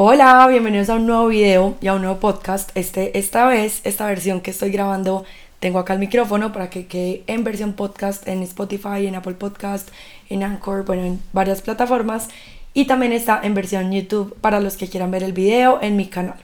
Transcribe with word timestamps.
Hola, 0.00 0.46
bienvenidos 0.46 0.90
a 0.90 0.94
un 0.94 1.06
nuevo 1.06 1.26
video 1.26 1.76
y 1.80 1.88
a 1.88 1.94
un 1.94 2.02
nuevo 2.02 2.20
podcast. 2.20 2.70
Este, 2.76 3.18
esta 3.18 3.48
vez, 3.48 3.80
esta 3.82 4.06
versión 4.06 4.40
que 4.40 4.52
estoy 4.52 4.70
grabando, 4.70 5.24
tengo 5.58 5.80
acá 5.80 5.94
el 5.94 5.98
micrófono 5.98 6.52
para 6.52 6.70
que 6.70 6.86
quede 6.86 7.24
en 7.26 7.42
versión 7.42 7.72
podcast 7.72 8.28
en 8.28 8.44
Spotify, 8.44 9.08
en 9.08 9.16
Apple 9.16 9.34
Podcast, 9.34 9.88
en 10.28 10.44
Anchor, 10.44 10.84
bueno, 10.84 11.04
en 11.04 11.20
varias 11.32 11.62
plataformas. 11.62 12.28
Y 12.74 12.84
también 12.84 13.10
está 13.10 13.40
en 13.42 13.54
versión 13.54 13.90
YouTube 13.90 14.36
para 14.40 14.60
los 14.60 14.76
que 14.76 14.86
quieran 14.86 15.10
ver 15.10 15.24
el 15.24 15.32
video 15.32 15.82
en 15.82 15.96
mi 15.96 16.06
canal. 16.06 16.38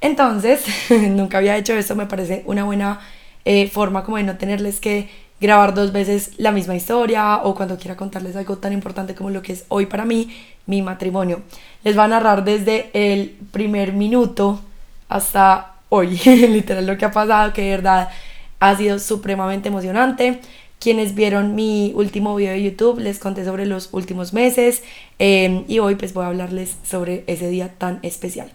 Entonces, 0.00 0.64
nunca 0.90 1.36
había 1.36 1.58
hecho 1.58 1.74
esto, 1.74 1.96
me 1.96 2.06
parece 2.06 2.44
una 2.46 2.64
buena 2.64 3.00
eh, 3.44 3.68
forma 3.68 4.04
como 4.04 4.16
de 4.16 4.22
no 4.22 4.38
tenerles 4.38 4.80
que 4.80 5.10
grabar 5.40 5.74
dos 5.74 5.92
veces 5.92 6.32
la 6.38 6.52
misma 6.52 6.74
historia 6.74 7.38
o 7.42 7.54
cuando 7.54 7.78
quiera 7.78 7.96
contarles 7.96 8.36
algo 8.36 8.56
tan 8.56 8.72
importante 8.72 9.14
como 9.14 9.30
lo 9.30 9.42
que 9.42 9.52
es 9.52 9.64
hoy 9.68 9.86
para 9.86 10.04
mí, 10.04 10.34
mi 10.66 10.82
matrimonio. 10.82 11.42
Les 11.84 11.96
va 11.98 12.04
a 12.04 12.08
narrar 12.08 12.44
desde 12.44 12.90
el 12.92 13.36
primer 13.50 13.92
minuto 13.92 14.60
hasta 15.08 15.74
hoy, 15.88 16.18
literal 16.24 16.86
lo 16.86 16.96
que 16.96 17.04
ha 17.04 17.10
pasado, 17.10 17.52
que 17.52 17.62
de 17.62 17.70
verdad 17.70 18.08
ha 18.60 18.76
sido 18.76 18.98
supremamente 18.98 19.68
emocionante. 19.68 20.40
Quienes 20.78 21.14
vieron 21.14 21.54
mi 21.54 21.92
último 21.94 22.36
video 22.36 22.52
de 22.52 22.62
YouTube 22.62 23.00
les 23.00 23.18
conté 23.18 23.44
sobre 23.44 23.64
los 23.64 23.88
últimos 23.92 24.34
meses 24.34 24.82
eh, 25.18 25.64
y 25.68 25.78
hoy 25.78 25.94
pues 25.94 26.12
voy 26.12 26.24
a 26.24 26.28
hablarles 26.28 26.76
sobre 26.84 27.24
ese 27.26 27.48
día 27.48 27.72
tan 27.78 27.98
especial. 28.02 28.50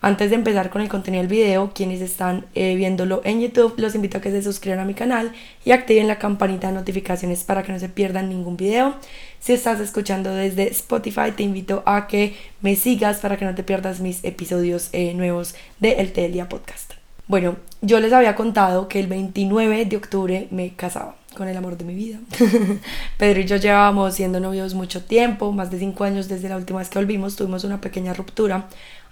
Antes 0.00 0.30
de 0.30 0.36
empezar 0.36 0.70
con 0.70 0.80
el 0.80 0.88
contenido 0.88 1.22
del 1.22 1.30
video, 1.30 1.72
quienes 1.74 2.00
están 2.00 2.46
eh, 2.54 2.76
viéndolo 2.76 3.20
en 3.24 3.40
YouTube, 3.40 3.74
los 3.78 3.96
invito 3.96 4.18
a 4.18 4.20
que 4.20 4.30
se 4.30 4.42
suscriban 4.42 4.78
a 4.78 4.84
mi 4.84 4.94
canal 4.94 5.32
y 5.64 5.72
activen 5.72 6.06
la 6.06 6.20
campanita 6.20 6.68
de 6.68 6.74
notificaciones 6.74 7.42
para 7.42 7.64
que 7.64 7.72
no 7.72 7.80
se 7.80 7.88
pierdan 7.88 8.28
ningún 8.28 8.56
video. 8.56 8.94
Si 9.40 9.52
estás 9.52 9.80
escuchando 9.80 10.32
desde 10.32 10.68
Spotify, 10.68 11.32
te 11.34 11.42
invito 11.42 11.82
a 11.84 12.06
que 12.06 12.36
me 12.60 12.76
sigas 12.76 13.18
para 13.18 13.36
que 13.36 13.44
no 13.44 13.56
te 13.56 13.64
pierdas 13.64 13.98
mis 13.98 14.22
episodios 14.22 14.88
eh, 14.92 15.14
nuevos 15.14 15.56
de 15.80 15.94
El 15.94 16.12
Té 16.12 16.28
Día 16.28 16.48
Podcast. 16.48 16.92
Bueno, 17.26 17.56
yo 17.82 17.98
les 17.98 18.12
había 18.12 18.36
contado 18.36 18.88
que 18.88 19.00
el 19.00 19.08
29 19.08 19.84
de 19.84 19.96
octubre 19.96 20.48
me 20.50 20.74
casaba 20.74 21.16
con 21.36 21.46
el 21.46 21.56
amor 21.56 21.76
de 21.76 21.84
mi 21.84 21.94
vida. 21.94 22.18
Pedro 23.18 23.40
y 23.40 23.44
yo 23.44 23.56
llevábamos 23.56 24.14
siendo 24.14 24.40
novios 24.40 24.74
mucho 24.74 25.04
tiempo, 25.04 25.52
más 25.52 25.70
de 25.70 25.78
5 25.78 26.04
años 26.04 26.28
desde 26.28 26.48
la 26.48 26.56
última 26.56 26.78
vez 26.78 26.88
que 26.88 26.98
volvimos, 26.98 27.36
tuvimos 27.36 27.64
una 27.64 27.80
pequeña 27.80 28.14
ruptura 28.14 28.68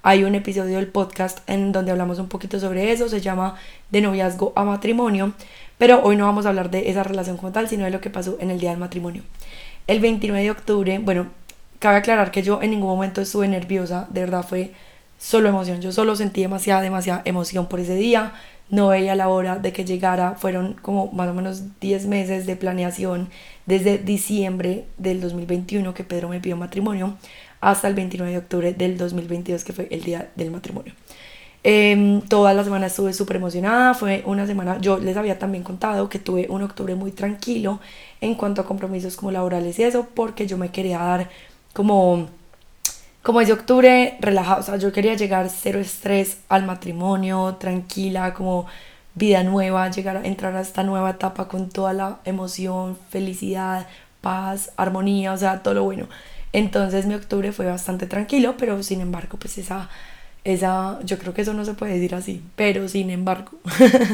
hay 0.07 0.23
un 0.23 0.37
episodio 0.37 0.77
del 0.77 0.87
podcast 0.87 1.41
en 1.49 1.73
donde 1.73 1.91
hablamos 1.91 2.21
un 2.21 2.29
poquito 2.29 2.61
sobre 2.61 2.93
eso, 2.93 3.09
se 3.09 3.21
llama 3.21 3.57
De 3.91 4.01
noviazgo 4.01 4.53
a 4.55 4.62
matrimonio, 4.62 5.33
pero 5.79 6.01
hoy 6.05 6.15
no 6.15 6.27
vamos 6.27 6.47
a 6.47 6.51
hablar 6.51 6.71
de 6.71 6.91
esa 6.91 7.03
relación 7.03 7.37
como 7.37 7.51
tal, 7.51 7.69
sino 7.69 7.87
de 7.87 7.91
lo 7.91 8.01
que 8.01 8.09
pasó 8.09 8.37
en 8.39 8.53
el 8.53 8.61
día 8.61 8.71
del 8.71 8.79
matrimonio. 8.79 9.25
El 9.89 9.99
29 9.99 10.45
de 10.45 10.51
octubre, 10.53 11.01
bueno, 11.01 11.27
cabe 11.81 11.97
aclarar 11.97 12.31
que 12.31 12.45
yo 12.45 12.62
en 12.62 12.71
ningún 12.71 12.89
momento 12.89 13.21
estuve 13.21 13.49
nerviosa, 13.49 14.07
de 14.11 14.21
verdad 14.21 14.47
fue 14.49 14.71
solo 15.19 15.49
emoción, 15.49 15.81
yo 15.81 15.91
solo 15.91 16.15
sentí 16.15 16.41
demasiada, 16.41 16.83
demasiada 16.83 17.23
emoción 17.25 17.67
por 17.67 17.81
ese 17.81 17.97
día, 17.97 18.33
no 18.71 18.89
veía 18.89 19.17
la 19.17 19.29
hora 19.29 19.57
de 19.59 19.73
que 19.73 19.84
llegara, 19.84 20.37
fueron 20.37 20.75
como 20.75 21.11
más 21.11 21.29
o 21.29 21.34
menos 21.34 21.81
10 21.81 22.07
meses 22.07 22.47
de 22.47 22.55
planeación 22.55 23.29
desde 23.67 23.99
diciembre 23.99 24.84
del 24.99 25.21
2021 25.21 25.95
que 25.95 26.05
Pedro 26.05 26.29
me 26.29 26.39
pidió 26.39 26.57
matrimonio 26.57 27.17
hasta 27.61 27.89
el 27.89 27.95
29 27.95 28.33
de 28.33 28.39
octubre 28.39 28.73
del 28.75 28.97
2022, 28.99 29.65
que 29.65 29.73
fue 29.73 29.89
el 29.91 30.03
día 30.03 30.31
del 30.37 30.51
matrimonio. 30.51 30.95
Eh, 31.69 32.23
toda 32.29 32.55
la 32.55 32.62
semana 32.62 32.87
estuve 32.87 33.12
súper 33.12 33.39
emocionada, 33.39 33.93
fue 33.95 34.23
una 34.25 34.47
semana, 34.47 34.79
yo 34.81 34.99
les 34.99 35.17
había 35.17 35.37
también 35.37 35.65
contado 35.65 36.09
que 36.09 36.21
tuve 36.21 36.47
un 36.49 36.62
octubre 36.62 36.95
muy 36.95 37.11
tranquilo 37.11 37.81
en 38.21 38.37
cuanto 38.37 38.61
a 38.61 38.67
compromisos 38.67 39.17
como 39.17 39.33
laborales 39.33 39.77
y 39.81 39.83
eso, 39.83 40.07
porque 40.15 40.47
yo 40.47 40.59
me 40.59 40.71
quería 40.71 40.99
dar 40.99 41.29
como, 41.73 42.29
como 43.25 43.41
ese 43.41 43.53
octubre 43.53 44.17
relajado, 44.21 44.61
o 44.61 44.62
sea, 44.62 44.77
yo 44.77 44.93
quería 44.93 45.15
llegar 45.15 45.49
cero 45.51 45.81
estrés 45.81 46.39
al 46.49 46.65
matrimonio, 46.65 47.57
tranquila, 47.59 48.33
como 48.33 48.67
vida 49.17 49.43
nueva, 49.43 49.91
llegar 49.91 50.19
a 50.19 50.25
entrar 50.25 50.55
a 50.55 50.61
esta 50.61 50.84
nueva 50.84 51.11
etapa 51.11 51.49
con 51.49 51.69
toda 51.71 51.93
la 51.93 52.21
emoción, 52.25 52.97
felicidad, 53.11 53.88
paz, 54.21 54.71
armonía, 54.77 55.33
o 55.33 55.37
sea, 55.37 55.65
todo 55.65 55.75
lo 55.75 55.83
bueno. 55.83 56.06
Entonces 56.56 57.05
mi 57.05 57.12
octubre 57.12 57.53
fue 57.53 57.67
bastante 57.67 58.06
tranquilo, 58.06 58.55
pero 58.56 58.83
sin 58.83 59.03
embargo, 59.03 59.37
pues 59.39 59.59
esa, 59.59 59.91
esa, 60.43 60.99
yo 61.05 61.19
creo 61.19 61.34
que 61.34 61.43
eso 61.43 61.53
no 61.53 61.67
se 61.67 61.75
puede 61.75 61.93
decir 61.93 62.15
así, 62.15 62.43
pero 62.56 62.89
sin 62.89 63.11
embargo. 63.11 63.50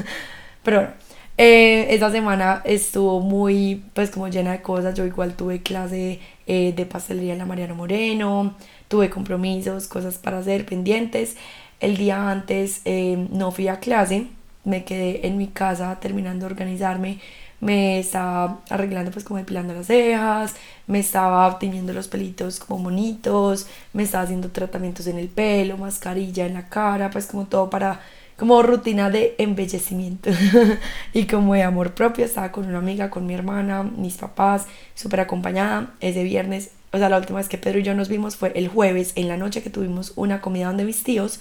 pero 0.65 0.79
bueno, 0.79 0.93
eh, 1.39 1.95
esa 1.95 2.11
semana 2.11 2.61
estuvo 2.65 3.21
muy, 3.21 3.85
pues 3.95 4.11
como 4.11 4.27
llena 4.27 4.51
de 4.51 4.61
cosas. 4.61 4.95
Yo 4.97 5.07
igual 5.07 5.35
tuve 5.35 5.63
clase 5.63 6.19
eh, 6.49 6.73
de 6.75 6.85
pastelería 6.85 7.35
en 7.35 7.39
la 7.39 7.47
Mariano 7.47 7.77
Moreno, 7.77 8.57
tuve 8.89 9.09
compromisos, 9.09 9.87
cosas 9.87 10.19
para 10.19 10.39
hacer 10.39 10.67
pendientes. 10.67 11.37
El 11.79 11.97
día 11.97 12.29
antes 12.29 12.81
eh, 12.87 13.29
no 13.31 13.53
fui 13.53 13.69
a 13.69 13.79
clase, 13.79 14.27
me 14.65 14.83
quedé 14.83 15.29
en 15.29 15.37
mi 15.39 15.47
casa 15.47 16.01
terminando 16.01 16.47
de 16.47 16.53
organizarme 16.53 17.21
me 17.63 18.01
estaba 18.01 18.59
arreglando 18.71 19.13
pues 19.13 19.25
como 19.25 19.39
depilando 19.39 19.73
las 19.73 19.87
cejas, 19.87 20.57
me 20.89 20.99
estaba 20.99 21.61
teniendo 21.61 21.93
los 21.93 22.09
pelitos 22.09 22.59
como 22.59 22.83
bonitos, 22.83 23.69
me 23.93 24.03
estaba 24.03 24.25
haciendo 24.25 24.51
tratamientos 24.51 25.07
en 25.07 25.17
el 25.17 25.29
pelo, 25.29 25.77
mascarilla 25.79 26.45
en 26.45 26.55
la 26.55 26.69
cara, 26.69 27.11
pues 27.11 27.27
como 27.27 27.47
todo 27.47 27.71
para 27.71 28.01
como 28.37 28.63
rutina 28.63 29.11
de 29.11 29.37
embellecimiento. 29.39 30.31
Y 31.15 31.27
como 31.27 31.55
de 31.55 31.63
amor 31.63 31.95
propio, 31.95 32.25
estaba 32.25 32.51
con 32.51 32.67
una 32.67 32.79
amiga, 32.79 33.11
con 33.11 33.27
mi 33.27 33.35
hermana, 33.35 33.85
mis 33.85 34.17
papás, 34.17 34.67
súper 34.95 35.21
acompañada 35.21 35.95
ese 36.01 36.25
viernes, 36.25 36.73
o 36.93 36.99
sea, 36.99 37.09
la 37.09 37.19
última 37.19 37.39
vez 37.39 37.49
que 37.49 37.59
Pedro 37.59 37.79
y 37.79 37.85
yo 37.85 37.95
nos 37.95 38.09
vimos 38.09 38.37
fue 38.37 38.53
el 38.57 38.67
jueves 38.67 39.13
en 39.15 39.29
la 39.29 39.37
noche 39.37 39.63
que 39.63 39.71
tuvimos 39.71 40.13
una 40.17 40.41
comida 40.41 40.67
donde 40.67 40.85
mis 40.85 41.05
tíos 41.05 41.39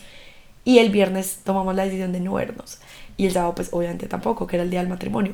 y 0.63 0.77
el 0.77 0.91
viernes 0.91 1.39
tomamos 1.43 1.75
la 1.75 1.83
decisión 1.83 2.11
de 2.13 2.19
no 2.19 2.33
vernos. 2.33 2.79
Y 3.17 3.25
el 3.25 3.33
sábado 3.33 3.55
pues 3.55 3.69
obviamente 3.71 4.07
tampoco, 4.07 4.45
que 4.45 4.57
era 4.57 4.63
el 4.63 4.69
día 4.69 4.81
del 4.81 4.89
matrimonio. 4.89 5.33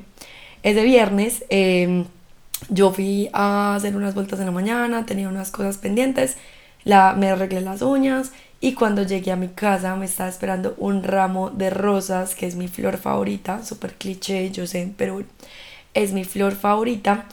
Ese 0.64 0.84
viernes 0.84 1.46
em, 1.50 2.06
yo 2.70 2.92
fui 2.92 3.30
a 3.34 3.76
hacer 3.76 3.96
unas 3.96 4.16
vueltas 4.16 4.40
en 4.40 4.46
la 4.46 4.52
mañana, 4.52 5.06
tenía 5.06 5.30
unas 5.30 5.52
cosas 5.52 5.78
pendientes, 5.78 6.38
la, 6.84 7.14
me 7.14 7.30
arreglé 7.30 7.62
las 7.62 7.82
uñas 7.82 8.32
y 8.60 8.74
cuando 8.74 9.04
llegué 9.04 9.32
a 9.32 9.36
mi 9.36 9.50
casa 9.50 9.96
me 9.96 10.06
estaba 10.06 10.30
esperando 10.30 10.76
un 10.78 11.04
ramo 11.04 11.52
de 11.52 11.70
rosas, 11.70 12.34
que 12.34 12.48
es 12.48 12.56
mi 12.56 12.68
flor 12.68 12.98
favorita, 12.98 13.64
súper 13.64 13.94
cliché, 13.94 14.50
yo 14.52 14.66
sé, 14.66 14.92
pero 14.98 15.24
es 15.94 16.12
mi 16.14 16.24
flor 16.24 16.56
favorita. 16.56 17.26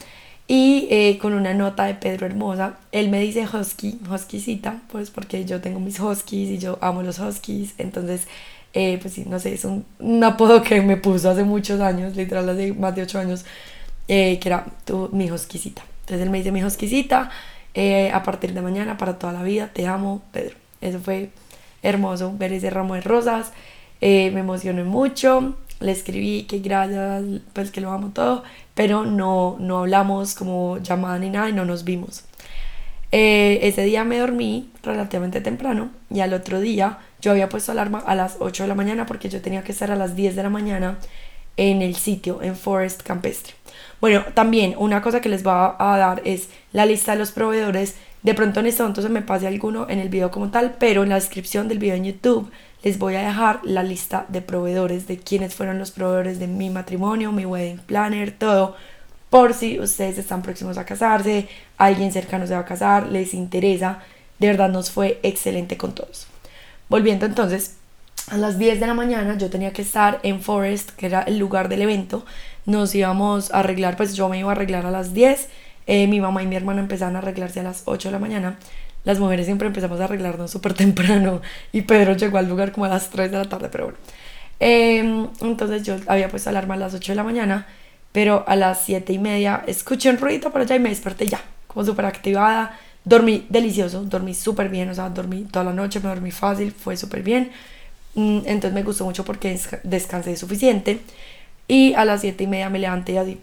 Y 0.47 0.89
eh, 0.91 1.17
con 1.19 1.33
una 1.33 1.55
nota 1.55 1.85
de 1.87 1.95
Pedro 1.95 2.27
Hermosa, 2.27 2.77
él 2.93 3.09
me 3.09 3.21
dice 3.21 3.47
husky, 3.51 3.99
huskycita, 4.11 4.83
pues 4.93 5.11
porque 5.11 5.47
yo 5.47 5.63
tengo 5.63 5.81
mis 5.81 5.99
huskies 5.99 6.51
y 6.51 6.59
yo 6.59 6.79
amo 6.83 7.03
los 7.03 7.19
huskies, 7.19 7.73
entonces 7.79 8.29
eh, 8.75 8.99
pues 9.01 9.15
sí, 9.15 9.25
no 9.29 9.39
sé, 9.39 9.55
es 9.55 9.65
un, 9.65 9.85
apodo 10.25 10.61
que 10.63 10.83
me 10.83 10.97
puso 10.97 11.31
hace 11.31 11.45
muchos 11.45 11.81
años, 11.81 12.17
literal 12.17 12.49
hace 12.49 12.73
más 12.73 12.95
de 12.97 13.03
ocho 13.03 13.21
años, 13.21 13.45
eh, 14.09 14.39
que 14.41 14.49
era 14.49 14.67
tu, 14.85 15.09
mi 15.13 15.31
hosquisita. 15.31 15.83
Entonces 16.01 16.27
él 16.27 16.31
me 16.31 16.39
dice 16.39 16.51
mi 16.51 16.63
hosquisita, 16.65 17.31
eh, 17.73 18.11
a 18.13 18.25
partir 18.25 18.53
de 18.53 18.61
mañana, 18.61 18.99
para 18.99 19.17
toda 19.17 19.33
la 19.33 19.45
vida, 19.45 19.71
te 19.73 19.87
amo, 19.87 20.23
Pedro. 20.33 20.57
Eso 20.81 20.99
fue 20.99 21.31
hermoso, 21.83 22.35
ver 22.37 22.53
ese 22.53 22.69
ramo 22.69 22.95
de 22.95 23.01
rosas, 23.01 23.53
me 24.01 24.27
emocioné 24.41 24.85
mucho, 24.85 25.57
le 25.81 25.93
escribí 25.93 26.43
que 26.45 26.59
gracias, 26.59 27.23
pues 27.53 27.71
que 27.71 27.81
lo 27.81 27.91
amo 27.91 28.11
todo, 28.13 28.43
pero 28.75 29.05
no, 29.05 29.57
no 29.61 29.79
hablamos 29.79 30.35
como 30.35 30.79
llamada 30.79 31.19
ni 31.19 31.31
nada 31.31 31.49
y 31.49 31.53
no 31.53 31.65
nos 31.65 31.85
vimos. 31.85 32.25
ese 33.13 33.83
día 33.85 34.05
me 34.05 34.19
dormí 34.19 34.71
relativamente 34.83 35.41
temprano 35.41 35.91
y 36.11 36.21
al 36.21 36.35
otro 36.35 36.61
día 36.61 36.99
yo 37.25 37.31
había 37.31 37.49
puesto 37.49 37.73
alarma 37.73 38.01
a 38.01 38.15
las 38.15 38.37
8 38.39 38.65
de 38.65 38.69
la 38.69 38.75
mañana 38.75 39.07
porque 39.07 39.31
yo 39.31 39.41
tenía 39.41 39.65
que 39.65 39.73
estar 39.73 39.91
a 39.91 39.97
las 39.97 40.15
10 40.15 40.37
de 40.37 40.43
la 40.43 40.51
mañana 40.51 40.99
en 41.57 41.81
el 41.81 41.97
sitio, 41.97 42.43
en 42.43 42.55
Forest 42.55 43.03
Campestre. 43.03 43.55
Bueno, 43.99 44.25
también 44.35 44.75
una 44.77 45.01
cosa 45.01 45.23
que 45.23 45.31
les 45.31 45.47
va 45.47 45.75
a 45.79 45.97
dar 45.97 46.21
es 46.27 46.51
la 46.73 46.85
lista 46.85 47.13
de 47.13 47.19
los 47.19 47.33
proveedores. 47.33 47.95
De 48.23 48.35
pronto 48.35 48.61
en 48.61 48.67
este 48.67 48.83
momento 48.83 49.01
se 49.01 49.09
me 49.09 49.23
pase 49.23 49.47
alguno 49.47 49.87
en 49.89 50.01
el 50.01 50.11
video 50.11 50.31
como 50.31 50.51
tal, 50.51 50.75
pero 50.79 51.03
en 51.03 51.09
la 51.09 51.15
descripción 51.15 51.67
del 51.67 51.79
video 51.79 51.95
en 51.95 52.05
YouTube 52.05 52.51
les 52.83 52.99
voy 52.99 53.15
a 53.15 53.27
dejar 53.27 53.61
la 53.63 53.83
lista 53.83 54.27
de 54.29 54.43
proveedores, 54.43 55.07
de 55.07 55.17
quiénes 55.17 55.55
fueron 55.55 55.79
los 55.79 55.93
proveedores 55.93 56.39
de 56.39 56.47
mi 56.47 56.69
matrimonio, 56.69 57.33
mi 57.33 57.47
wedding 57.47 57.79
planner, 57.79 58.33
todo, 58.33 58.77
por 59.31 59.55
si 59.55 59.81
ustedes 59.81 60.19
están 60.19 60.43
próximos 60.43 60.77
a 60.77 60.85
casarse, 60.85 61.49
alguien 61.79 62.13
cercano 62.13 62.47
se 62.47 62.53
va 62.53 62.61
a 62.61 62.67
casar, 62.67 63.09
les 63.09 63.33
interesa. 63.33 64.01
De 64.39 64.49
verdad 64.49 64.69
nos 64.69 64.91
fue 64.91 65.21
excelente 65.23 65.79
con 65.79 65.95
todos. 65.95 66.34
Volviendo 66.89 67.27
entonces, 67.27 67.77
a 68.31 68.39
las 68.39 68.59
10 68.59 68.81
de 68.81 68.87
la 68.87 68.95
mañana 68.95 69.37
yo 69.37 69.51
tenía 69.51 69.73
que 69.73 69.83
estar 69.83 70.21
en 70.23 70.41
Forest, 70.41 70.91
que 70.91 71.07
era 71.07 71.23
el 71.23 71.39
lugar 71.39 71.69
del 71.69 71.83
evento. 71.83 72.25
Nos 72.67 72.95
íbamos 72.95 73.53
a 73.53 73.61
arreglar, 73.61 73.97
pues 73.97 74.15
yo 74.15 74.29
me 74.29 74.39
iba 74.39 74.49
a 74.51 74.53
arreglar 74.53 74.87
a 74.87 74.91
las 74.91 75.13
10. 75.13 75.49
Eh, 75.87 76.07
mi 76.07 76.21
mamá 76.21 76.43
y 76.43 76.47
mi 76.47 76.57
hermana 76.57 76.81
empezaron 76.81 77.17
a 77.17 77.19
arreglarse 77.19 77.61
a 77.61 77.63
las 77.63 77.83
8 77.85 78.09
de 78.09 78.13
la 78.13 78.19
mañana. 78.19 78.59
Las 79.05 79.19
mujeres 79.19 79.45
siempre 79.45 79.69
empezamos 79.69 80.01
a 80.01 80.05
arreglarnos 80.05 80.51
súper 80.51 80.73
temprano 80.75 81.43
y 81.73 81.83
Pedro 81.83 82.17
llegó 82.17 82.39
al 82.39 82.49
lugar 82.49 82.73
como 82.73 82.87
a 82.87 82.89
las 82.89 83.11
3 83.11 83.31
de 83.31 83.37
la 83.37 83.45
tarde, 83.45 83.69
pero 83.71 83.85
bueno. 83.85 83.99
Em, 84.61 85.29
entonces 85.43 85.83
yo 85.83 85.97
había 86.07 86.29
puesto 86.29 86.49
alarma 86.49 86.75
a 86.75 86.79
las 86.79 86.95
8 86.95 87.13
de 87.13 87.17
la 87.17 87.25
mañana, 87.25 87.67
pero 88.13 88.45
a 88.47 88.57
las 88.57 88.85
7 88.85 89.13
y 89.13 89.19
media 89.19 89.63
escuché 89.67 90.09
un 90.09 90.19
ruido 90.19 90.51
por 90.51 90.63
allá 90.63 90.77
y 90.77 90.81
me 90.81 90.89
desperté 90.89 91.27
ya, 91.27 91.43
como 91.67 91.85
súper 91.85 92.07
activada 92.07 92.79
Dormí 93.05 93.47
delicioso, 93.51 94.03
dormí 94.05 94.35
súper 94.35 94.71
bien, 94.71 94.89
o 94.89 94.95
sea, 94.95 95.11
dormí 95.11 95.45
toda 95.45 95.65
la 95.67 95.73
noche, 95.73 96.01
me 96.01 96.09
dormí 96.09 96.31
fácil, 96.31 96.73
fue 96.73 96.97
súper 96.97 97.23
bien. 97.23 97.51
Mm, 98.15 98.41
entonces 98.47 98.73
me 98.73 98.83
gustó 98.83 99.05
mucho 99.05 99.25
porque 99.25 99.59
descansé 99.85 100.37
suficiente. 100.37 101.01
Y 101.69 101.95
a 101.95 102.05
las 102.05 102.21
siete 102.23 102.45
y 102.45 102.47
media 102.47 102.71
me 102.71 102.79
levanté 102.79 103.19
así, 103.19 103.41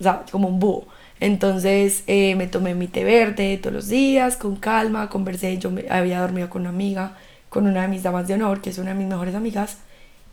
o 0.00 0.02
sea, 0.02 0.24
como 0.30 0.48
un 0.48 0.60
búho. 0.60 0.86
Entonces 1.20 2.04
eh, 2.06 2.34
me 2.36 2.46
tomé 2.48 2.74
mi 2.74 2.88
té 2.88 3.04
verde 3.04 3.58
todos 3.58 3.74
los 3.74 3.88
días, 3.88 4.36
con 4.36 4.56
calma, 4.56 5.08
conversé. 5.10 5.58
Yo 5.58 5.70
había 5.90 6.20
dormido 6.20 6.50
con 6.50 6.62
una 6.62 6.70
amiga, 6.70 7.16
con 7.48 7.66
una 7.66 7.82
de 7.82 7.88
mis 7.88 8.02
damas 8.02 8.26
de 8.28 8.34
honor, 8.34 8.60
que 8.62 8.70
es 8.70 8.78
una 8.78 8.90
de 8.92 8.96
mis 8.98 9.08
mejores 9.08 9.34
amigas. 9.34 9.78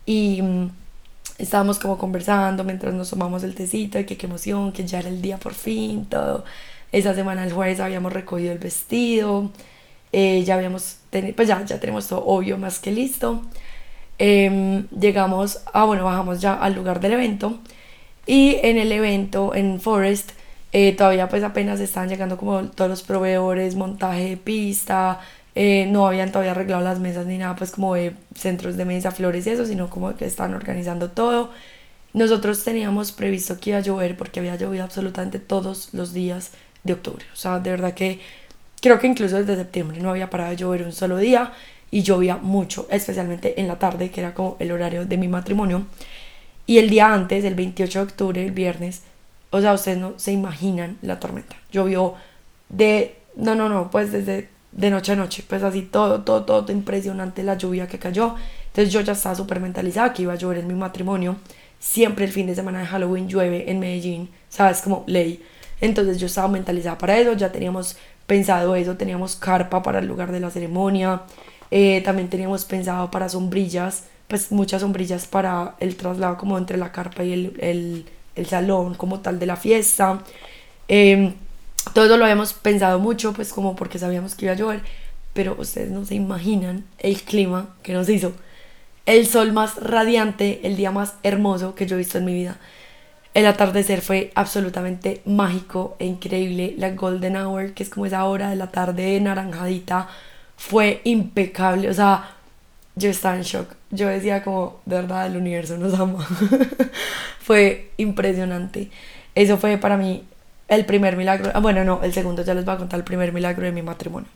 Y 0.06 0.42
mm, 0.42 0.70
estábamos 1.38 1.78
como 1.78 1.98
conversando 1.98 2.64
mientras 2.64 2.94
nos 2.94 3.10
tomamos 3.10 3.42
el 3.44 3.54
tecito, 3.54 3.98
y 3.98 4.04
que 4.06 4.16
qué 4.16 4.26
emoción, 4.26 4.72
que 4.72 4.86
ya 4.86 5.00
era 5.00 5.08
el 5.08 5.22
día 5.22 5.38
por 5.38 5.54
fin, 5.54 6.06
todo. 6.06 6.44
Esa 6.92 7.14
semana 7.14 7.44
el 7.44 7.52
jueves 7.52 7.80
habíamos 7.80 8.12
recogido 8.12 8.52
el 8.52 8.58
vestido, 8.58 9.50
eh, 10.12 10.42
ya 10.44 10.54
habíamos 10.54 10.98
tenido, 11.10 11.36
pues 11.36 11.48
ya, 11.48 11.64
ya 11.64 11.78
tenemos 11.80 12.08
todo 12.08 12.24
obvio 12.24 12.58
más 12.58 12.78
que 12.78 12.92
listo. 12.92 13.42
Em, 14.18 14.88
llegamos, 14.90 15.60
ah 15.72 15.84
bueno, 15.84 16.04
bajamos 16.04 16.40
ya 16.40 16.54
al 16.54 16.74
lugar 16.74 17.00
del 17.00 17.12
evento 17.12 17.58
y 18.26 18.56
en 18.62 18.76
el 18.78 18.90
evento 18.92 19.54
en 19.54 19.80
Forest 19.80 20.32
eh, 20.72 20.94
todavía 20.96 21.28
pues 21.28 21.42
apenas 21.44 21.80
estaban 21.80 22.08
llegando 22.08 22.36
como 22.36 22.64
todos 22.70 22.90
los 22.90 23.02
proveedores, 23.02 23.74
montaje 23.76 24.30
de 24.30 24.36
pista, 24.36 25.20
eh, 25.54 25.86
no 25.90 26.06
habían 26.06 26.30
todavía 26.30 26.52
arreglado 26.52 26.82
las 26.82 27.00
mesas 27.00 27.26
ni 27.26 27.38
nada 27.38 27.56
pues 27.56 27.70
como 27.72 27.94
de 27.94 28.14
centros 28.34 28.76
de 28.76 28.84
mesa, 28.84 29.10
flores 29.12 29.46
y 29.46 29.50
eso, 29.50 29.66
sino 29.66 29.88
como 29.90 30.14
que 30.16 30.24
estaban 30.26 30.54
organizando 30.54 31.10
todo. 31.10 31.50
Nosotros 32.12 32.64
teníamos 32.64 33.12
previsto 33.12 33.58
que 33.60 33.70
iba 33.70 33.78
a 33.78 33.82
llover 33.82 34.16
porque 34.16 34.40
había 34.40 34.56
llovido 34.56 34.84
absolutamente 34.84 35.38
todos 35.38 35.94
los 35.94 36.12
días 36.12 36.52
de 36.88 36.94
octubre. 36.94 37.24
O 37.32 37.36
sea, 37.36 37.58
de 37.58 37.70
verdad 37.70 37.94
que 37.94 38.20
creo 38.80 38.98
que 38.98 39.06
incluso 39.06 39.36
desde 39.36 39.56
septiembre 39.56 40.00
no 40.00 40.10
había 40.10 40.30
parado 40.30 40.50
de 40.50 40.56
llover 40.56 40.82
un 40.82 40.92
solo 40.92 41.16
día 41.18 41.52
y 41.90 42.02
llovía 42.02 42.36
mucho, 42.36 42.86
especialmente 42.90 43.60
en 43.60 43.68
la 43.68 43.78
tarde, 43.78 44.10
que 44.10 44.20
era 44.20 44.34
como 44.34 44.56
el 44.58 44.72
horario 44.72 45.06
de 45.06 45.16
mi 45.16 45.28
matrimonio. 45.28 45.86
Y 46.66 46.78
el 46.78 46.90
día 46.90 47.12
antes, 47.12 47.44
el 47.44 47.54
28 47.54 47.98
de 47.98 48.04
octubre, 48.04 48.44
el 48.44 48.52
viernes, 48.52 49.02
o 49.50 49.60
sea, 49.60 49.72
ustedes 49.72 49.98
no 49.98 50.14
se 50.18 50.32
imaginan 50.32 50.98
la 51.00 51.18
tormenta. 51.18 51.56
Llovió 51.72 52.14
de, 52.68 53.16
no, 53.36 53.54
no, 53.54 53.68
no, 53.68 53.90
pues 53.90 54.12
desde 54.12 54.48
de 54.72 54.90
noche 54.90 55.12
a 55.12 55.16
noche, 55.16 55.42
pues 55.48 55.62
así 55.62 55.82
todo, 55.82 56.20
todo, 56.22 56.44
todo 56.44 56.70
impresionante 56.72 57.42
la 57.42 57.56
lluvia 57.56 57.86
que 57.86 57.98
cayó. 57.98 58.34
Entonces 58.66 58.92
yo 58.92 59.00
ya 59.00 59.12
estaba 59.12 59.34
súper 59.34 59.60
mentalizada 59.60 60.12
que 60.12 60.22
iba 60.22 60.34
a 60.34 60.36
llover 60.36 60.58
en 60.58 60.68
mi 60.68 60.74
matrimonio. 60.74 61.36
Siempre 61.78 62.24
el 62.24 62.32
fin 62.32 62.46
de 62.46 62.54
semana 62.54 62.80
de 62.80 62.86
Halloween 62.86 63.28
llueve 63.28 63.70
en 63.70 63.80
Medellín, 63.80 64.30
¿sabes? 64.48 64.82
Como 64.82 65.04
ley. 65.06 65.42
Entonces 65.80 66.18
yo 66.18 66.26
estaba 66.26 66.48
mentalizada 66.48 66.98
para 66.98 67.18
eso, 67.18 67.32
ya 67.34 67.52
teníamos 67.52 67.96
pensado 68.26 68.76
eso, 68.76 68.96
teníamos 68.96 69.36
carpa 69.36 69.82
para 69.82 70.00
el 70.00 70.06
lugar 70.06 70.32
de 70.32 70.40
la 70.40 70.50
ceremonia, 70.50 71.22
eh, 71.70 72.02
también 72.04 72.28
teníamos 72.28 72.64
pensado 72.64 73.10
para 73.10 73.28
sombrillas, 73.28 74.04
pues 74.26 74.52
muchas 74.52 74.82
sombrillas 74.82 75.26
para 75.26 75.76
el 75.80 75.96
traslado 75.96 76.36
como 76.36 76.58
entre 76.58 76.76
la 76.76 76.92
carpa 76.92 77.24
y 77.24 77.32
el, 77.32 77.56
el, 77.60 78.06
el 78.36 78.46
salón 78.46 78.94
como 78.94 79.20
tal 79.20 79.38
de 79.38 79.46
la 79.46 79.56
fiesta. 79.56 80.22
Eh, 80.88 81.34
todo 81.94 82.04
eso 82.04 82.16
lo 82.16 82.24
habíamos 82.24 82.52
pensado 82.52 82.98
mucho, 82.98 83.32
pues 83.32 83.52
como 83.52 83.76
porque 83.76 83.98
sabíamos 83.98 84.34
que 84.34 84.46
iba 84.46 84.52
a 84.52 84.56
llover, 84.56 84.82
pero 85.32 85.56
ustedes 85.58 85.90
no 85.90 86.04
se 86.04 86.14
imaginan 86.14 86.84
el 86.98 87.20
clima 87.22 87.74
que 87.82 87.92
nos 87.92 88.08
hizo. 88.08 88.32
El 89.06 89.26
sol 89.26 89.52
más 89.52 89.76
radiante, 89.76 90.60
el 90.64 90.76
día 90.76 90.90
más 90.90 91.14
hermoso 91.22 91.74
que 91.74 91.86
yo 91.86 91.96
he 91.96 91.98
visto 91.98 92.18
en 92.18 92.26
mi 92.26 92.34
vida. 92.34 92.58
El 93.38 93.46
atardecer 93.46 94.00
fue 94.00 94.32
absolutamente 94.34 95.22
mágico 95.24 95.94
e 96.00 96.06
increíble. 96.06 96.74
La 96.76 96.90
golden 96.90 97.36
hour, 97.36 97.72
que 97.72 97.84
es 97.84 97.88
como 97.88 98.04
esa 98.04 98.24
hora 98.24 98.50
de 98.50 98.56
la 98.56 98.72
tarde 98.72 99.20
naranjadita, 99.20 100.08
fue 100.56 101.00
impecable. 101.04 101.88
O 101.88 101.94
sea, 101.94 102.32
yo 102.96 103.08
estaba 103.08 103.36
en 103.36 103.42
shock. 103.42 103.76
Yo 103.92 104.08
decía 104.08 104.42
como, 104.42 104.80
de 104.86 104.96
verdad, 104.96 105.28
el 105.28 105.36
universo 105.36 105.78
nos 105.78 105.94
ama. 106.00 106.26
fue 107.40 107.92
impresionante. 107.96 108.90
Eso 109.36 109.56
fue 109.56 109.78
para 109.78 109.96
mí 109.96 110.24
el 110.66 110.84
primer 110.84 111.16
milagro. 111.16 111.52
Ah, 111.54 111.60
bueno, 111.60 111.84
no, 111.84 112.02
el 112.02 112.12
segundo 112.12 112.42
ya 112.42 112.54
les 112.54 112.64
voy 112.64 112.74
a 112.74 112.78
contar 112.78 112.98
el 112.98 113.04
primer 113.04 113.32
milagro 113.32 113.66
de 113.66 113.70
mi 113.70 113.82
matrimonio. 113.82 114.28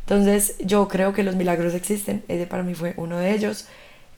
Entonces, 0.00 0.56
yo 0.58 0.88
creo 0.88 1.14
que 1.14 1.22
los 1.22 1.36
milagros 1.36 1.72
existen. 1.72 2.22
Ese 2.28 2.46
para 2.46 2.62
mí 2.62 2.74
fue 2.74 2.92
uno 2.98 3.16
de 3.16 3.32
ellos. 3.32 3.66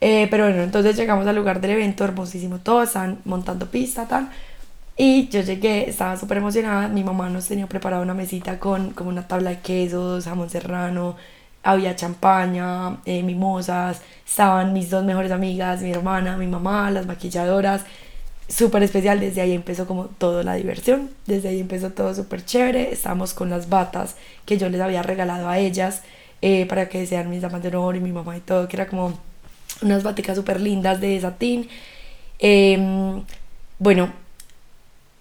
Eh, 0.06 0.28
pero 0.30 0.44
bueno, 0.44 0.62
entonces 0.62 0.96
llegamos 0.96 1.26
al 1.26 1.34
lugar 1.34 1.62
del 1.62 1.70
evento, 1.72 2.04
hermosísimo 2.04 2.58
todo, 2.58 2.82
están 2.82 3.20
montando 3.24 3.70
pista, 3.70 4.06
tal. 4.06 4.28
Y 4.98 5.28
yo 5.28 5.40
llegué, 5.40 5.88
estaba 5.88 6.16
súper 6.18 6.38
emocionada. 6.38 6.88
Mi 6.88 7.02
mamá 7.02 7.30
nos 7.30 7.48
tenía 7.48 7.66
preparado 7.68 8.02
una 8.02 8.12
mesita 8.14 8.58
con 8.60 8.90
como 8.92 9.08
una 9.10 9.26
tabla 9.26 9.50
de 9.50 9.60
quesos, 9.60 10.24
jamón 10.26 10.50
serrano, 10.50 11.16
había 11.62 11.96
champaña, 11.96 12.98
eh, 13.06 13.22
mimosas, 13.22 14.02
estaban 14.26 14.74
mis 14.74 14.90
dos 14.90 15.04
mejores 15.04 15.32
amigas, 15.32 15.80
mi 15.82 15.90
hermana, 15.92 16.36
mi 16.36 16.48
mamá, 16.48 16.90
las 16.90 17.06
maquilladoras. 17.06 17.84
Súper 18.48 18.82
especial, 18.82 19.20
desde 19.20 19.40
ahí 19.40 19.52
empezó 19.52 19.86
como 19.86 20.06
toda 20.06 20.42
la 20.44 20.54
diversión, 20.54 21.10
desde 21.26 21.48
ahí 21.48 21.60
empezó 21.60 21.90
todo 21.92 22.14
súper 22.14 22.44
chévere. 22.44 22.92
Estábamos 22.92 23.34
con 23.34 23.50
las 23.50 23.70
batas 23.70 24.16
que 24.46 24.58
yo 24.58 24.68
les 24.68 24.80
había 24.82 25.02
regalado 25.02 25.48
a 25.48 25.58
ellas 25.58 26.02
eh, 26.42 26.66
para 26.66 26.88
que 26.90 27.06
sean 27.06 27.30
mis 27.30 27.42
damas 27.42 27.62
de 27.62 27.68
honor 27.68 27.96
y 27.96 28.00
mi 28.00 28.12
mamá 28.12 28.36
y 28.36 28.40
todo, 28.40 28.68
que 28.68 28.76
era 28.76 28.86
como 28.86 29.14
unas 29.84 30.02
baticas 30.02 30.36
súper 30.36 30.60
lindas 30.60 31.00
de 31.00 31.20
satín. 31.20 31.68
Em, 32.38 33.22
bueno, 33.78 34.12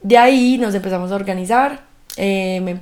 de 0.01 0.17
ahí 0.17 0.57
nos 0.57 0.73
empezamos 0.75 1.11
a 1.11 1.15
organizar. 1.15 1.81
Me 2.17 2.79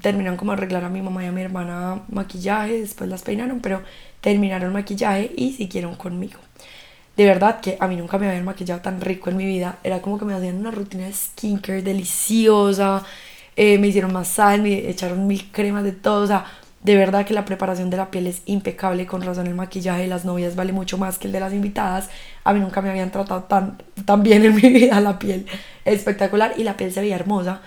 terminaron 0.00 0.36
como 0.36 0.52
arreglar 0.52 0.84
a 0.84 0.88
mi 0.90 1.00
mamá 1.02 1.24
y 1.24 1.26
a 1.28 1.32
mi 1.32 1.40
hermana 1.42 2.02
maquillaje, 2.08 2.80
después 2.80 3.08
las 3.08 3.22
peinaron, 3.22 3.60
pero 3.60 3.82
terminaron 4.20 4.72
maquillaje 4.72 5.32
y 5.36 5.52
siguieron 5.52 5.94
conmigo. 5.96 6.38
De 7.16 7.24
verdad 7.26 7.60
que 7.60 7.76
a 7.78 7.86
mí 7.86 7.96
nunca 7.96 8.18
me 8.18 8.26
habían 8.28 8.44
maquillado 8.44 8.80
tan 8.80 9.00
rico 9.00 9.30
en 9.30 9.36
mi 9.36 9.44
vida. 9.46 9.78
Era 9.84 10.02
como 10.02 10.18
que 10.18 10.24
me 10.24 10.34
hacían 10.34 10.56
una 10.56 10.70
rutina 10.72 11.06
de 11.06 11.12
skincare 11.12 11.82
deliciosa. 11.82 13.04
Eh, 13.56 13.78
me 13.78 13.86
hicieron 13.88 14.12
masaje, 14.12 14.58
me 14.58 14.90
echaron 14.90 15.26
mil 15.26 15.50
cremas 15.52 15.84
de 15.84 15.92
todo. 15.92 16.24
O 16.24 16.26
sea, 16.26 16.44
de 16.84 16.96
verdad 16.96 17.24
que 17.24 17.32
la 17.32 17.46
preparación 17.46 17.88
de 17.88 17.96
la 17.96 18.10
piel 18.10 18.26
es 18.26 18.42
impecable, 18.44 19.06
con 19.06 19.22
razón 19.22 19.46
el 19.46 19.54
maquillaje 19.54 20.02
de 20.02 20.06
las 20.06 20.26
novias 20.26 20.54
vale 20.54 20.74
mucho 20.74 20.98
más 20.98 21.16
que 21.18 21.26
el 21.26 21.32
de 21.32 21.40
las 21.40 21.54
invitadas. 21.54 22.10
A 22.44 22.52
mí 22.52 22.60
nunca 22.60 22.82
me 22.82 22.90
habían 22.90 23.10
tratado 23.10 23.44
tan, 23.44 23.78
tan 24.04 24.22
bien 24.22 24.44
en 24.44 24.54
mi 24.54 24.68
vida 24.68 25.00
la 25.00 25.18
piel. 25.18 25.46
Espectacular 25.86 26.52
y 26.58 26.62
la 26.62 26.76
piel 26.76 26.92
se 26.92 27.00
veía 27.00 27.16
hermosa. 27.16 27.62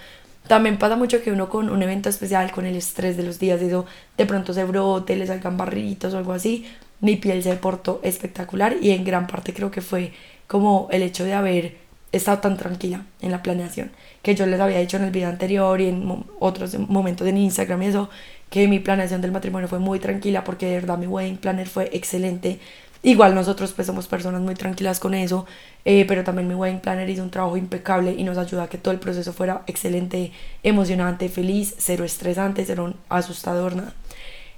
También 0.47 0.77
pasa 0.77 0.95
mucho 0.95 1.23
que 1.23 1.31
uno 1.31 1.49
con 1.49 1.69
un 1.69 1.81
evento 1.81 2.09
especial, 2.09 2.51
con 2.51 2.67
el 2.67 2.75
estrés 2.75 3.17
de 3.17 3.23
los 3.23 3.39
días, 3.39 3.59
eso 3.59 3.87
de 4.17 4.25
pronto 4.27 4.53
se 4.53 4.63
brote, 4.65 5.15
le 5.15 5.25
salgan 5.25 5.57
barritos 5.57 6.13
o 6.13 6.19
algo 6.19 6.33
así. 6.33 6.67
Mi 7.01 7.15
piel 7.15 7.41
se 7.41 7.55
portó 7.55 7.99
espectacular 8.03 8.75
y 8.79 8.91
en 8.91 9.03
gran 9.03 9.25
parte 9.25 9.51
creo 9.51 9.71
que 9.71 9.81
fue 9.81 10.13
como 10.45 10.89
el 10.91 11.01
hecho 11.01 11.23
de 11.23 11.33
haber 11.33 11.77
estado 12.11 12.37
tan 12.37 12.55
tranquila 12.55 13.03
en 13.19 13.31
la 13.31 13.41
planeación 13.41 13.91
que 14.21 14.35
yo 14.35 14.45
les 14.45 14.59
había 14.59 14.79
dicho 14.79 14.97
en 14.97 15.03
el 15.03 15.11
video 15.11 15.29
anterior 15.29 15.79
y 15.79 15.87
en 15.87 16.25
otros 16.39 16.77
momentos 16.77 17.25
en 17.27 17.37
Instagram 17.37 17.81
y 17.83 17.85
eso 17.87 18.09
que 18.49 18.67
mi 18.67 18.79
planeación 18.79 19.21
del 19.21 19.31
matrimonio 19.31 19.67
fue 19.67 19.79
muy 19.79 19.99
tranquila 19.99 20.43
porque 20.43 20.67
de 20.67 20.75
verdad 20.75 20.97
mi 20.97 21.07
wedding 21.07 21.37
planner 21.37 21.67
fue 21.67 21.89
excelente. 21.93 22.59
Igual 23.03 23.35
nosotros 23.35 23.73
pues 23.73 23.87
somos 23.87 24.07
personas 24.07 24.41
muy 24.41 24.55
tranquilas 24.55 24.99
con 24.99 25.13
eso, 25.13 25.45
eh, 25.85 26.05
pero 26.07 26.23
también 26.23 26.47
mi 26.47 26.55
wedding 26.55 26.79
planner 26.79 27.09
hizo 27.09 27.23
un 27.23 27.29
trabajo 27.29 27.55
impecable 27.57 28.13
y 28.17 28.23
nos 28.23 28.37
ayudó 28.37 28.63
a 28.63 28.69
que 28.69 28.77
todo 28.77 28.93
el 28.93 28.99
proceso 28.99 29.33
fuera 29.33 29.63
excelente, 29.67 30.31
emocionante, 30.63 31.29
feliz, 31.29 31.75
cero 31.77 32.05
estresante, 32.05 32.65
cero 32.65 32.93
asustador, 33.09 33.75
nada. 33.75 33.93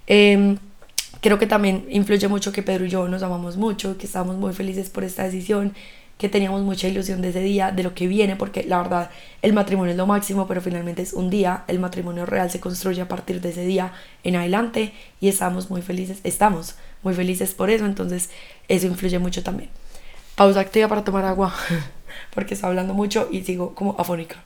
Em, 0.08 0.58
creo 1.22 1.38
que 1.38 1.48
también 1.48 1.86
influye 1.90 2.28
mucho 2.28 2.52
que 2.52 2.64
Pedro 2.64 2.86
y 2.86 2.90
yo 2.90 3.08
nos 3.08 3.24
amamos 3.24 3.58
mucho, 3.58 3.98
que 3.98 4.06
estamos 4.06 4.38
muy 4.38 4.54
felices 4.54 4.90
por 4.90 5.04
esta 5.04 5.24
decisión 5.24 5.74
que 6.20 6.28
teníamos 6.28 6.62
mucha 6.64 6.90
ilusión 6.90 7.22
de 7.22 7.30
ese 7.30 7.40
día, 7.40 7.72
de 7.72 7.82
lo 7.82 7.94
que 7.94 8.06
viene, 8.06 8.36
porque 8.36 8.64
la 8.64 8.80
verdad 8.80 9.10
el 9.42 9.54
matrimonio 9.54 9.92
es 9.92 9.98
lo 9.98 10.06
máximo, 10.06 10.48
pero 10.48 10.62
finalmente 10.62 11.02
es 11.02 11.14
un 11.14 11.30
día, 11.30 11.64
el 11.68 11.80
matrimonio 11.80 12.26
real 12.26 12.52
se 12.52 12.60
construye 12.60 13.02
a 13.02 13.08
partir 13.08 13.40
de 13.40 13.52
ese 13.52 13.66
día 13.66 13.94
en 14.26 14.36
adelante 14.36 14.92
y 15.22 15.30
estamos 15.30 15.70
muy 15.70 15.82
felices, 15.82 16.20
estamos 16.26 16.76
muy 17.04 17.14
felices 17.14 17.54
por 17.54 17.70
eso, 17.70 17.86
entonces 17.86 18.30
eso 18.68 18.86
influye 18.86 19.18
mucho 19.18 19.44
también. 19.44 19.70
Pausa 20.36 20.60
activa 20.60 20.90
para 20.90 21.06
tomar 21.06 21.24
agua, 21.24 21.56
porque 22.36 22.54
está 22.54 22.68
hablando 22.68 22.94
mucho 22.94 23.30
y 23.32 23.44
sigo 23.44 23.74
como 23.74 23.96
afónica. 23.98 24.44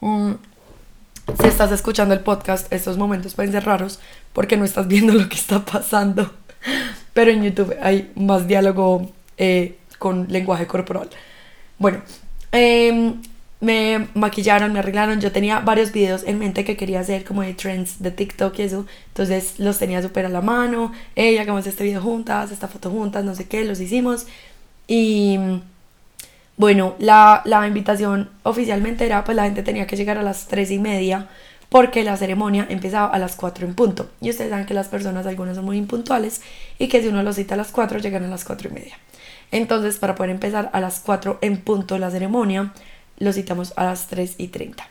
Mm, 0.00 0.32
si 1.40 1.46
estás 1.46 1.70
escuchando 1.70 2.12
el 2.12 2.20
podcast, 2.20 2.72
estos 2.72 2.98
momentos 2.98 3.34
pueden 3.34 3.52
ser 3.52 3.64
raros 3.64 4.00
porque 4.32 4.56
no 4.56 4.64
estás 4.64 4.88
viendo 4.88 5.12
lo 5.12 5.28
que 5.28 5.36
está 5.36 5.64
pasando, 5.64 6.32
pero 7.14 7.30
en 7.30 7.44
YouTube 7.44 7.76
hay 7.80 8.10
más 8.16 8.48
diálogo. 8.48 9.12
Eh, 9.38 9.76
con 10.00 10.26
lenguaje 10.28 10.66
corporal. 10.66 11.10
Bueno, 11.78 12.02
em, 12.52 13.22
me 13.60 14.08
maquillaron, 14.14 14.72
me 14.72 14.78
arreglaron. 14.80 15.20
Yo 15.20 15.30
tenía 15.30 15.60
varios 15.60 15.92
videos 15.92 16.24
en 16.26 16.38
mente 16.38 16.64
que 16.64 16.76
quería 16.76 17.00
hacer, 17.00 17.24
como 17.24 17.42
de 17.42 17.54
trends 17.54 18.02
de 18.02 18.10
TikTok 18.10 18.58
y 18.58 18.62
eso. 18.62 18.86
Entonces 19.08 19.58
los 19.58 19.78
tenía 19.78 20.02
súper 20.02 20.26
a 20.26 20.30
la 20.30 20.40
mano. 20.40 20.92
Hey, 21.14 21.36
hagamos 21.38 21.66
este 21.66 21.84
video 21.84 22.02
juntas, 22.02 22.50
esta 22.50 22.66
foto 22.68 22.90
juntas, 22.90 23.24
no 23.24 23.34
sé 23.34 23.46
qué, 23.46 23.64
los 23.64 23.80
hicimos. 23.80 24.26
Y 24.88 25.38
bueno, 26.56 26.96
la, 26.98 27.42
la 27.44 27.66
invitación 27.66 28.30
oficialmente 28.42 29.06
era, 29.06 29.24
pues 29.24 29.36
la 29.36 29.44
gente 29.44 29.62
tenía 29.62 29.86
que 29.86 29.96
llegar 29.96 30.18
a 30.18 30.22
las 30.22 30.46
tres 30.46 30.70
y 30.70 30.78
media 30.78 31.28
porque 31.70 32.04
la 32.04 32.16
ceremonia 32.16 32.66
empezaba 32.68 33.08
a 33.08 33.18
las 33.18 33.36
4 33.36 33.66
en 33.66 33.74
punto. 33.74 34.10
Y 34.20 34.30
ustedes 34.30 34.50
saben 34.50 34.66
que 34.66 34.74
las 34.74 34.88
personas, 34.88 35.26
algunas 35.26 35.56
son 35.56 35.64
muy 35.64 35.78
impuntuales 35.78 36.42
y 36.78 36.88
que 36.88 37.00
si 37.00 37.08
uno 37.08 37.22
los 37.22 37.36
cita 37.36 37.54
a 37.54 37.56
las 37.56 37.70
4, 37.70 38.00
llegan 38.00 38.24
a 38.24 38.28
las 38.28 38.44
4 38.44 38.68
y 38.70 38.72
media. 38.72 38.98
Entonces, 39.52 39.98
para 39.98 40.14
poder 40.14 40.30
empezar 40.30 40.70
a 40.72 40.80
las 40.80 41.00
4 41.00 41.38
en 41.40 41.60
punto 41.60 41.98
la 41.98 42.10
ceremonia, 42.10 42.72
lo 43.18 43.32
citamos 43.32 43.72
a 43.76 43.84
las 43.84 44.06
3 44.08 44.36
y 44.38 44.48
30. 44.48 44.86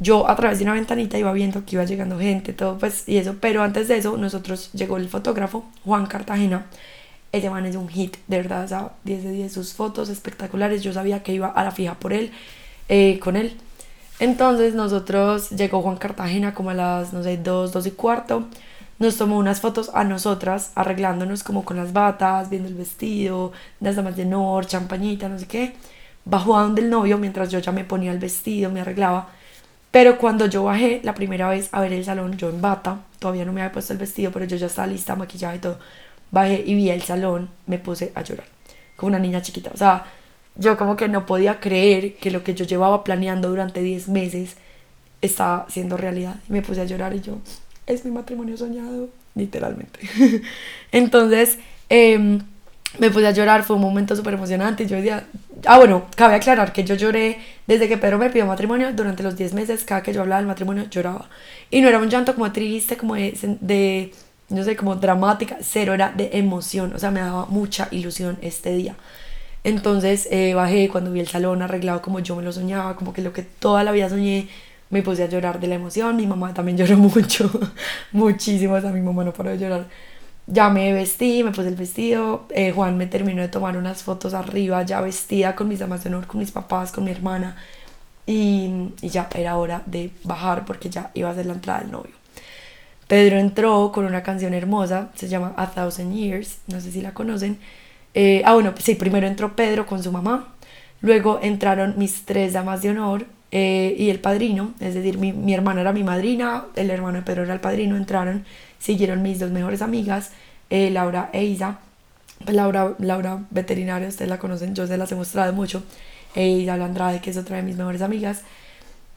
Yo 0.00 0.28
a 0.30 0.36
través 0.36 0.58
de 0.58 0.64
una 0.64 0.74
ventanita 0.74 1.18
iba 1.18 1.32
viendo 1.32 1.64
que 1.64 1.74
iba 1.74 1.84
llegando 1.84 2.18
gente, 2.18 2.52
todo 2.52 2.78
pues 2.78 3.08
y 3.08 3.16
eso, 3.16 3.36
pero 3.40 3.62
antes 3.62 3.88
de 3.88 3.96
eso 3.96 4.16
nosotros 4.16 4.70
llegó 4.72 4.96
el 4.96 5.08
fotógrafo 5.08 5.64
Juan 5.84 6.06
Cartagena. 6.06 6.66
Ese 7.32 7.50
man 7.50 7.66
es 7.66 7.76
un 7.76 7.88
hit, 7.88 8.16
de 8.26 8.36
verdad, 8.38 8.64
o 8.64 8.68
sea, 8.68 8.92
10 9.04 9.24
de 9.24 9.32
10 9.32 9.52
sus 9.52 9.74
fotos 9.74 10.08
espectaculares. 10.08 10.82
Yo 10.82 10.92
sabía 10.92 11.22
que 11.22 11.32
iba 11.34 11.48
a 11.48 11.64
la 11.64 11.72
fija 11.72 11.94
por 11.94 12.12
él, 12.12 12.30
eh, 12.88 13.18
con 13.18 13.36
él. 13.36 13.54
Entonces 14.20 14.74
nosotros 14.74 15.50
llegó 15.50 15.82
Juan 15.82 15.96
Cartagena 15.96 16.54
como 16.54 16.70
a 16.70 16.74
las, 16.74 17.12
no 17.12 17.22
sé, 17.22 17.36
2, 17.36 17.72
2 17.72 17.86
y 17.86 17.90
cuarto. 17.90 18.48
Nos 18.98 19.16
tomó 19.16 19.38
unas 19.38 19.60
fotos 19.60 19.90
a 19.94 20.04
nosotras, 20.04 20.72
arreglándonos 20.74 21.42
como 21.42 21.64
con 21.64 21.76
las 21.76 21.92
batas, 21.92 22.50
viendo 22.50 22.68
el 22.68 22.74
vestido, 22.74 23.52
las 23.80 23.96
damas 23.96 24.16
de 24.16 24.22
honor, 24.22 24.66
champañita, 24.66 25.28
no 25.28 25.38
sé 25.38 25.46
qué. 25.46 25.74
Bajó 26.24 26.58
a 26.58 26.62
donde 26.62 26.82
el 26.82 26.90
novio 26.90 27.18
mientras 27.18 27.50
yo 27.50 27.58
ya 27.60 27.72
me 27.72 27.84
ponía 27.84 28.12
el 28.12 28.18
vestido, 28.18 28.70
me 28.70 28.80
arreglaba 28.80 29.28
pero 29.90 30.18
cuando 30.18 30.46
yo 30.46 30.64
bajé 30.64 31.00
la 31.02 31.14
primera 31.14 31.48
vez 31.48 31.70
a 31.72 31.80
ver 31.80 31.92
el 31.92 32.04
salón, 32.04 32.36
yo 32.36 32.50
en 32.50 32.60
bata, 32.60 33.00
todavía 33.18 33.44
no 33.44 33.52
me 33.52 33.62
había 33.62 33.72
puesto 33.72 33.92
el 33.92 33.98
vestido, 33.98 34.30
pero 34.32 34.44
yo 34.44 34.56
ya 34.56 34.66
estaba 34.66 34.86
lista, 34.86 35.16
maquillada 35.16 35.56
y 35.56 35.58
todo. 35.60 35.78
Bajé 36.30 36.62
y 36.66 36.74
vi 36.74 36.90
el 36.90 37.02
salón, 37.02 37.48
me 37.66 37.78
puse 37.78 38.12
a 38.14 38.22
llorar, 38.22 38.46
como 38.96 39.08
una 39.08 39.18
niña 39.18 39.40
chiquita. 39.40 39.70
O 39.72 39.76
sea, 39.76 40.04
yo 40.56 40.76
como 40.76 40.96
que 40.96 41.08
no 41.08 41.24
podía 41.24 41.58
creer 41.60 42.16
que 42.16 42.30
lo 42.30 42.44
que 42.44 42.54
yo 42.54 42.66
llevaba 42.66 43.02
planeando 43.02 43.48
durante 43.48 43.80
10 43.80 44.08
meses 44.08 44.56
estaba 45.22 45.66
siendo 45.70 45.96
realidad. 45.96 46.36
Y 46.48 46.52
me 46.52 46.62
puse 46.62 46.82
a 46.82 46.84
llorar 46.84 47.14
y 47.14 47.20
yo, 47.22 47.38
es 47.88 48.04
mi 48.04 48.10
matrimonio 48.10 48.56
soñado, 48.56 49.08
literalmente. 49.34 50.00
Entonces, 50.92 51.58
eh, 51.88 52.38
me 52.98 53.10
puse 53.10 53.26
a 53.26 53.32
llorar, 53.32 53.64
fue 53.64 53.76
un 53.76 53.82
momento 53.82 54.16
súper 54.16 54.34
emocionante. 54.34 54.86
Yo 54.86 54.96
decía, 54.96 55.26
ah, 55.66 55.78
bueno, 55.78 56.06
cabe 56.16 56.34
aclarar 56.34 56.72
que 56.72 56.84
yo 56.84 56.94
lloré 56.94 57.38
desde 57.66 57.88
que 57.88 57.98
Pedro 57.98 58.18
me 58.18 58.30
pidió 58.30 58.46
matrimonio. 58.46 58.92
Durante 58.92 59.22
los 59.22 59.36
10 59.36 59.54
meses, 59.54 59.84
cada 59.84 60.02
que 60.02 60.12
yo 60.12 60.22
hablaba 60.22 60.40
del 60.40 60.48
matrimonio, 60.48 60.84
lloraba. 60.90 61.28
Y 61.70 61.80
no 61.80 61.88
era 61.88 61.98
un 61.98 62.08
llanto 62.08 62.34
como 62.34 62.50
triste, 62.52 62.96
como 62.96 63.14
de, 63.14 64.12
no 64.48 64.64
sé, 64.64 64.76
como 64.76 64.96
dramática, 64.96 65.58
cero, 65.60 65.92
era 65.94 66.12
de 66.16 66.30
emoción. 66.32 66.94
O 66.94 66.98
sea, 66.98 67.10
me 67.10 67.20
daba 67.20 67.46
mucha 67.46 67.88
ilusión 67.90 68.38
este 68.40 68.74
día. 68.74 68.96
Entonces 69.64 70.28
eh, 70.30 70.54
bajé 70.54 70.88
cuando 70.88 71.12
vi 71.12 71.20
el 71.20 71.28
salón 71.28 71.62
arreglado 71.62 72.00
como 72.00 72.20
yo 72.20 72.36
me 72.36 72.42
lo 72.42 72.52
soñaba, 72.52 72.96
como 72.96 73.12
que 73.12 73.22
lo 73.22 73.32
que 73.32 73.42
toda 73.42 73.82
la 73.84 73.92
vida 73.92 74.08
soñé, 74.08 74.48
me 74.90 75.02
puse 75.02 75.22
a 75.22 75.26
llorar 75.26 75.60
de 75.60 75.66
la 75.66 75.74
emoción. 75.76 76.16
Mi 76.16 76.26
mamá 76.26 76.54
también 76.54 76.76
lloró 76.78 76.96
mucho, 76.98 77.50
muchísimo. 78.12 78.74
O 78.74 78.80
sea, 78.80 78.90
mi 78.90 79.00
mamá 79.00 79.24
no 79.24 79.32
paró 79.32 79.50
de 79.50 79.58
llorar 79.58 79.86
ya 80.48 80.70
me 80.70 80.92
vestí, 80.92 81.44
me 81.44 81.52
puse 81.52 81.68
el 81.68 81.76
vestido, 81.76 82.46
eh, 82.50 82.72
Juan 82.72 82.96
me 82.96 83.06
terminó 83.06 83.42
de 83.42 83.48
tomar 83.48 83.76
unas 83.76 84.02
fotos 84.02 84.34
arriba, 84.34 84.82
ya 84.82 85.00
vestida 85.00 85.54
con 85.54 85.68
mis 85.68 85.78
damas 85.78 86.02
de 86.02 86.08
honor, 86.10 86.26
con 86.26 86.40
mis 86.40 86.50
papás, 86.50 86.90
con 86.90 87.04
mi 87.04 87.10
hermana, 87.10 87.56
y, 88.26 88.92
y, 89.02 89.08
ya 89.10 89.28
era 89.34 89.56
hora 89.56 89.82
de 89.86 90.10
bajar 90.24 90.64
porque 90.64 90.90
ya 90.90 91.10
iba 91.14 91.30
a 91.30 91.34
ser 91.34 91.46
la 91.46 91.54
entrada 91.54 91.80
del 91.80 91.92
novio. 91.92 92.12
Pedro 93.06 93.38
entró 93.38 93.92
con 93.92 94.04
una 94.06 94.22
canción 94.22 94.54
hermosa, 94.54 95.10
se 95.14 95.28
llama 95.28 95.54
A 95.56 95.70
Thousand 95.70 96.14
Years, 96.14 96.58
no 96.66 96.80
sé 96.80 96.92
si 96.92 97.02
la 97.02 97.14
conocen. 97.14 97.58
Eh, 98.14 98.42
ah, 98.44 98.54
bueno, 98.54 98.74
sí, 98.78 98.94
primero 98.94 99.26
entró 99.26 99.54
Pedro 99.56 99.86
con 99.86 100.02
su 100.02 100.12
mamá, 100.12 100.48
luego 101.02 101.40
entraron 101.42 101.94
mis 101.98 102.24
tres 102.24 102.54
damas 102.54 102.82
de 102.82 102.90
honor 102.90 103.26
eh, 103.50 103.94
y 103.98 104.10
el 104.10 104.20
padrino, 104.20 104.74
es 104.80 104.94
decir, 104.94 105.18
mi, 105.18 105.32
mi 105.32 105.54
hermana 105.54 105.80
era 105.80 105.92
mi 105.92 106.04
madrina, 106.04 106.66
el 106.76 106.90
hermano 106.90 107.18
de 107.18 107.22
Pedro 107.22 107.44
era 107.44 107.54
el 107.54 107.60
padrino, 107.60 107.96
entraron 107.96 108.44
siguieron 108.78 109.22
mis 109.22 109.38
dos 109.38 109.50
mejores 109.50 109.82
amigas, 109.82 110.30
eh, 110.70 110.90
Laura 110.90 111.30
e 111.32 111.44
Isa. 111.44 111.78
Pues 112.44 112.54
Laura, 112.54 112.94
Laura 112.98 113.44
veterinaria, 113.50 114.08
ustedes 114.08 114.28
la 114.28 114.38
conocen, 114.38 114.74
yo 114.74 114.86
se 114.86 114.96
las 114.96 115.10
he 115.10 115.16
mostrado 115.16 115.52
mucho. 115.52 115.82
E 116.34 116.46
Isa 116.48 116.74
Andrade, 116.74 117.20
que 117.20 117.30
es 117.30 117.36
otra 117.36 117.56
de 117.56 117.62
mis 117.62 117.76
mejores 117.76 118.02
amigas. 118.02 118.42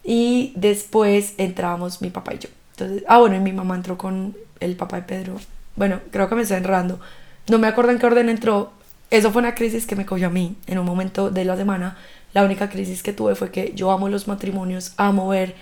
Y 0.04 0.54
después 0.56 1.36
entramos 1.38 2.02
mi 2.02 2.10
papá 2.10 2.34
y 2.34 2.40
yo. 2.40 2.50
Entonces, 2.72 3.04
ah, 3.08 3.20
bueno, 3.20 3.36
y 3.36 3.40
mi 3.40 3.52
mamá 3.52 3.76
entró 3.76 3.98
con 3.98 4.36
el 4.60 4.76
papá 4.76 4.98
de 4.98 5.04
Pedro. 5.04 5.36
Bueno, 5.76 6.00
creo 6.10 6.28
que 6.28 6.36
me 6.36 6.42
estoy 6.42 6.58
enredando. 6.58 7.00
No 7.48 7.60
me 7.60 7.68
acuerdo 7.68 7.92
en 7.92 8.00
qué 8.00 8.06
orden 8.08 8.30
entró. 8.30 8.72
Eso 9.12 9.32
fue 9.32 9.42
una 9.42 9.54
crisis 9.54 9.86
que 9.86 9.96
me 9.96 10.06
cogió 10.06 10.28
a 10.28 10.30
mí 10.32 10.56
en 10.66 10.80
un 10.80 10.86
momento 10.86 11.30
de 11.30 11.46
la 11.46 11.56
semana. 11.58 11.98
La 12.34 12.44
única 12.44 12.70
crisis 12.70 13.04
que 13.04 13.14
tuve 13.14 13.36
fue 13.36 13.52
que 13.52 13.74
yo 13.76 13.92
amo 13.92 14.10
los 14.10 14.28
matrimonios, 14.28 14.94
amo 14.98 15.28
ver 15.28 15.56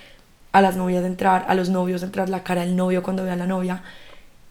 a 0.51 0.61
las 0.61 0.75
novias 0.75 1.03
entrar, 1.03 1.45
a 1.47 1.55
los 1.55 1.69
novios 1.69 2.03
entrar, 2.03 2.29
la 2.29 2.43
cara 2.43 2.61
del 2.61 2.75
novio 2.75 3.03
cuando 3.03 3.23
ve 3.23 3.31
a 3.31 3.35
la 3.35 3.47
novia. 3.47 3.83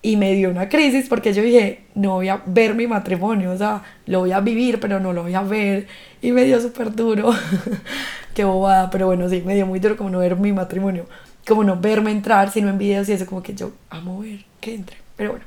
Y 0.00 0.16
me 0.16 0.32
dio 0.34 0.50
una 0.50 0.68
crisis 0.68 1.08
porque 1.08 1.32
yo 1.32 1.42
dije, 1.42 1.82
no 1.94 2.14
voy 2.14 2.28
a 2.28 2.40
ver 2.46 2.74
mi 2.74 2.86
matrimonio, 2.86 3.50
o 3.50 3.56
sea, 3.56 3.82
lo 4.06 4.20
voy 4.20 4.32
a 4.32 4.40
vivir, 4.40 4.78
pero 4.78 5.00
no 5.00 5.12
lo 5.12 5.24
voy 5.24 5.34
a 5.34 5.42
ver. 5.42 5.88
Y 6.22 6.30
me 6.30 6.44
dio 6.44 6.60
súper 6.60 6.94
duro. 6.94 7.32
Qué 8.34 8.44
bobada, 8.44 8.90
pero 8.90 9.06
bueno, 9.06 9.28
sí, 9.28 9.42
me 9.44 9.56
dio 9.56 9.66
muy 9.66 9.80
duro 9.80 9.96
como 9.96 10.10
no 10.10 10.20
ver 10.20 10.36
mi 10.36 10.52
matrimonio. 10.52 11.06
Como 11.46 11.64
no 11.64 11.76
verme 11.76 12.12
entrar, 12.12 12.50
sino 12.50 12.68
en 12.68 12.78
videos 12.78 13.08
y 13.08 13.12
eso, 13.12 13.26
como 13.26 13.42
que 13.42 13.54
yo 13.54 13.72
amo 13.90 14.20
ver 14.20 14.44
que 14.60 14.74
entre. 14.74 14.96
Pero 15.16 15.30
bueno, 15.30 15.44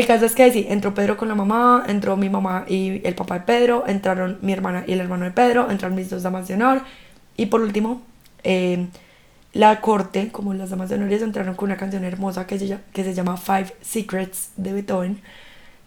el 0.00 0.06
caso 0.06 0.26
es 0.26 0.34
que 0.34 0.50
sí, 0.52 0.66
entró 0.68 0.94
Pedro 0.94 1.16
con 1.16 1.28
la 1.28 1.34
mamá, 1.34 1.84
entró 1.86 2.16
mi 2.16 2.28
mamá 2.28 2.64
y 2.68 3.06
el 3.06 3.14
papá 3.14 3.34
de 3.38 3.40
Pedro, 3.40 3.84
entraron 3.86 4.38
mi 4.42 4.52
hermana 4.52 4.84
y 4.86 4.92
el 4.92 5.00
hermano 5.00 5.24
de 5.24 5.30
Pedro, 5.30 5.70
entraron 5.70 5.96
mis 5.96 6.10
dos 6.10 6.22
damas 6.22 6.48
de 6.48 6.54
honor. 6.54 6.82
Y 7.36 7.46
por 7.46 7.60
último, 7.60 8.02
eh, 8.42 8.86
la 9.52 9.80
corte, 9.80 10.30
como 10.30 10.54
las 10.54 10.70
damas 10.70 10.88
de 10.88 10.96
honor, 10.96 11.12
entraron 11.12 11.54
con 11.54 11.68
una 11.68 11.76
canción 11.76 12.04
hermosa 12.04 12.46
que 12.46 12.58
se, 12.58 12.78
que 12.92 13.04
se 13.04 13.14
llama 13.14 13.36
Five 13.36 13.74
Secrets 13.80 14.50
de 14.56 14.72
Beethoven. 14.72 15.20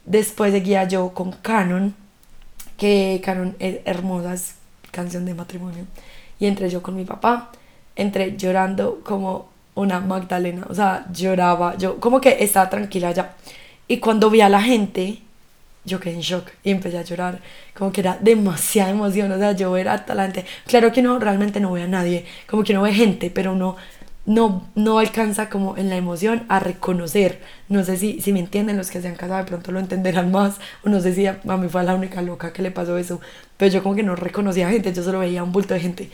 Después 0.05 0.51
seguía 0.53 0.85
yo 0.85 1.13
con 1.13 1.31
Canon, 1.31 1.93
que 2.77 3.21
Canon 3.23 3.55
es 3.59 3.79
hermosa, 3.85 4.33
es 4.33 4.55
canción 4.91 5.25
de 5.25 5.33
matrimonio. 5.33 5.85
Y 6.39 6.47
entré 6.47 6.69
yo 6.69 6.81
con 6.81 6.95
mi 6.95 7.05
papá, 7.05 7.51
entré 7.95 8.37
llorando 8.37 9.01
como 9.03 9.49
una 9.75 9.99
Magdalena, 9.99 10.65
o 10.69 10.73
sea, 10.73 11.05
lloraba, 11.11 11.77
yo 11.77 11.99
como 11.99 12.19
que 12.21 12.37
estaba 12.43 12.69
tranquila 12.69 13.11
ya. 13.11 13.35
Y 13.89 13.98
cuando 13.98 14.29
vi 14.29 14.41
a 14.41 14.50
la 14.50 14.62
gente, 14.62 15.17
yo 15.84 16.00
quedé 16.00 16.13
en 16.13 16.22
shock 16.22 16.48
y 16.63 16.69
empecé 16.69 17.00
a 17.00 17.01
llorar, 17.01 17.39
como 17.74 17.91
que 17.91 18.01
era 18.01 18.19
demasiada 18.22 18.91
emoción, 18.91 19.31
o 19.31 19.38
sea, 19.39 19.53
yo 19.53 19.72
ver 19.72 19.89
a 19.89 20.05
la 20.13 20.24
gente, 20.25 20.46
claro 20.67 20.91
que 20.91 21.01
no, 21.01 21.17
realmente 21.17 21.60
no 21.60 21.72
ve 21.72 21.81
a 21.81 21.88
nadie, 21.88 22.25
como 22.48 22.63
que 22.63 22.74
no 22.74 22.84
ve 22.84 22.93
gente, 22.93 23.31
pero 23.31 23.53
uno 23.53 23.77
no, 24.27 24.67
no 24.75 25.00
alcanza 25.00 25.50
como 25.50 25.75
en 25.75 25.89
la 25.89 25.98
emoción 25.98 26.43
a 26.50 26.60
reconocer, 26.60 27.41
no 27.67 27.84
sé 27.84 27.98
si, 27.98 28.22
si 28.22 28.31
me 28.31 28.39
entienden 28.39 28.77
los 28.77 28.91
que 28.91 29.01
se 29.01 29.08
han 29.08 29.15
casado, 29.15 29.39
de 29.39 29.46
pronto 29.46 29.72
lo 29.72 29.79
entenderán 29.79 30.31
más, 30.31 30.58
o 30.84 30.89
no 30.89 31.01
sé 31.01 31.15
si 31.15 31.25
a, 31.25 31.39
mí 31.43 31.67
fue 31.67 31.84
la 31.84 31.96
única 31.96 32.22
loca 32.22 32.53
que 32.53 32.62
le 32.62 32.69
pasó 32.69 32.96
eso, 33.00 33.19
pero 33.58 33.72
yo 33.72 33.81
como 33.81 33.96
que 33.96 34.03
no 34.03 34.15
reconocía 34.15 34.69
gente, 34.69 34.93
yo 34.93 35.01
solo 35.01 35.17
veía 35.17 35.43
un 35.43 35.51
bulto 35.51 35.74
de 35.74 35.79
gente. 35.79 36.10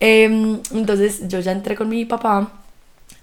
Em, 0.00 0.60
entonces 0.72 1.28
yo 1.28 1.38
ya 1.38 1.52
entré 1.52 1.76
con 1.76 1.88
mi 1.88 2.04
papá, 2.04 2.61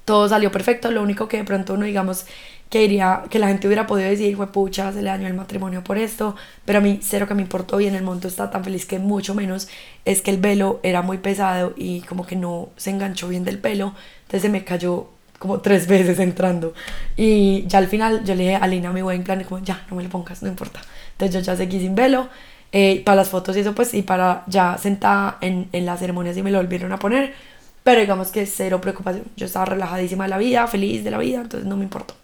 todo 0.10 0.28
salió 0.28 0.52
perfecto, 0.52 0.90
lo 0.90 1.04
único 1.04 1.28
que 1.28 1.38
de 1.38 1.44
pronto 1.44 1.76
uno 1.76 1.86
digamos 1.86 2.26
que 2.72 2.80
diría 2.80 3.26
que 3.30 3.38
la 3.38 3.48
gente 3.48 3.68
hubiera 3.68 3.86
podido 3.86 4.10
decir, 4.10 4.36
fue 4.36 4.52
pucha, 4.52 4.92
se 4.92 5.04
le 5.04 5.10
dañó 5.12 5.28
el 5.28 5.36
matrimonio 5.36 5.84
por 5.84 6.00
esto, 6.00 6.36
pero 6.66 6.80
a 6.80 6.82
mí 6.82 6.98
cero 7.04 7.28
que 7.28 7.36
me 7.36 7.44
importó 7.44 7.78
bien, 7.78 7.94
el 7.94 8.02
monto 8.02 8.28
está 8.28 8.50
tan 8.50 8.64
feliz 8.64 8.88
que 8.88 8.98
mucho 8.98 9.36
menos 9.36 9.68
es 10.06 10.24
que 10.24 10.32
el 10.32 10.38
velo 10.38 10.80
era 10.82 11.04
muy 11.04 11.20
pesado 11.20 11.74
y 11.78 12.02
como 12.02 12.26
que 12.26 12.36
no 12.36 12.70
se 12.76 12.90
enganchó 12.90 13.28
bien 13.28 13.44
del 13.44 13.60
pelo, 13.60 13.94
entonces 14.22 14.42
se 14.42 14.50
me 14.50 14.64
cayó 14.64 15.10
como 15.38 15.60
tres 15.60 15.86
veces 15.86 16.18
entrando. 16.18 16.74
Y 17.16 17.68
ya 17.68 17.78
al 17.78 17.86
final 17.86 18.24
yo 18.26 18.34
le 18.34 18.46
dije 18.46 18.56
a 18.56 18.66
Lina 18.66 18.92
mi 18.92 19.04
buen 19.04 19.24
plan 19.24 19.44
como 19.44 19.64
ya 19.64 19.86
no 19.92 19.96
me 19.96 20.02
lo 20.02 20.10
pongas, 20.10 20.42
no 20.42 20.50
importa, 20.50 20.82
entonces 21.12 21.36
yo 21.36 21.42
ya 21.42 21.56
seguí 21.56 21.80
sin 21.80 21.94
velo, 21.94 22.30
eh, 22.72 23.04
para 23.06 23.18
las 23.18 23.30
fotos 23.30 23.56
y 23.56 23.60
eso 23.60 23.76
pues 23.76 23.94
y 23.94 24.02
para 24.02 24.44
ya 24.48 24.76
sentada 24.80 25.38
en, 25.42 25.70
en 25.72 25.86
la 25.86 25.98
ceremonia 25.98 26.34
si 26.34 26.42
me 26.42 26.50
lo 26.50 26.58
volvieron 26.58 26.92
a 26.94 26.98
poner, 26.98 27.36
pero 27.84 28.02
digamos 28.02 28.30
que 28.30 28.46
cero 28.46 28.82
preocupación, 28.82 29.26
yo 29.36 29.46
estaba 29.46 29.66
relajadísima 29.66 30.26
de 30.26 30.30
la 30.30 30.38
vida, 30.38 30.68
feliz 30.68 31.04
de 31.04 31.12
la 31.12 31.18
vida, 31.18 31.42
entonces 31.42 31.68
no 31.68 31.78
me 31.78 31.84
importó. 31.84 32.16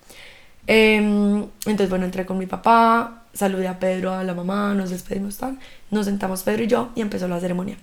Em, 0.67 1.43
entonces, 1.65 1.89
bueno, 1.89 2.05
entré 2.05 2.25
con 2.25 2.37
mi 2.37 2.47
papá, 2.47 3.23
saludé 3.33 3.67
a 3.67 3.79
Pedro, 3.79 4.13
a 4.13 4.23
la 4.23 4.33
mamá, 4.33 4.73
nos 4.73 4.89
despedimos 4.89 5.37
tan, 5.37 5.59
nos 5.91 6.05
sentamos 6.05 6.43
Pedro 6.43 6.63
y 6.63 6.67
yo 6.67 6.89
y 6.95 7.01
empezó 7.01 7.27
la 7.27 7.39
ceremonia. 7.39 7.77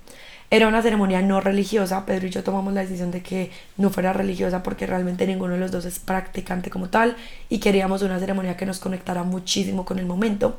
Era 0.50 0.68
una 0.68 0.82
ceremonia 0.82 1.22
no 1.22 1.40
religiosa, 1.40 2.04
Pedro 2.04 2.26
y 2.26 2.30
yo 2.30 2.44
tomamos 2.44 2.74
la 2.74 2.82
decisión 2.82 3.10
de 3.10 3.22
que 3.22 3.50
no 3.78 3.88
fuera 3.88 4.12
religiosa 4.12 4.62
porque 4.62 4.86
realmente 4.86 5.26
ninguno 5.26 5.54
de 5.54 5.60
los 5.60 5.70
dos 5.70 5.86
es 5.86 5.98
practicante 5.98 6.68
como 6.68 6.90
tal 6.90 7.16
y 7.48 7.58
queríamos 7.58 8.02
una 8.02 8.18
ceremonia 8.18 8.56
que 8.56 8.66
nos 8.66 8.78
conectara 8.78 9.22
muchísimo 9.22 9.86
con 9.86 9.98
el 9.98 10.04
momento. 10.04 10.58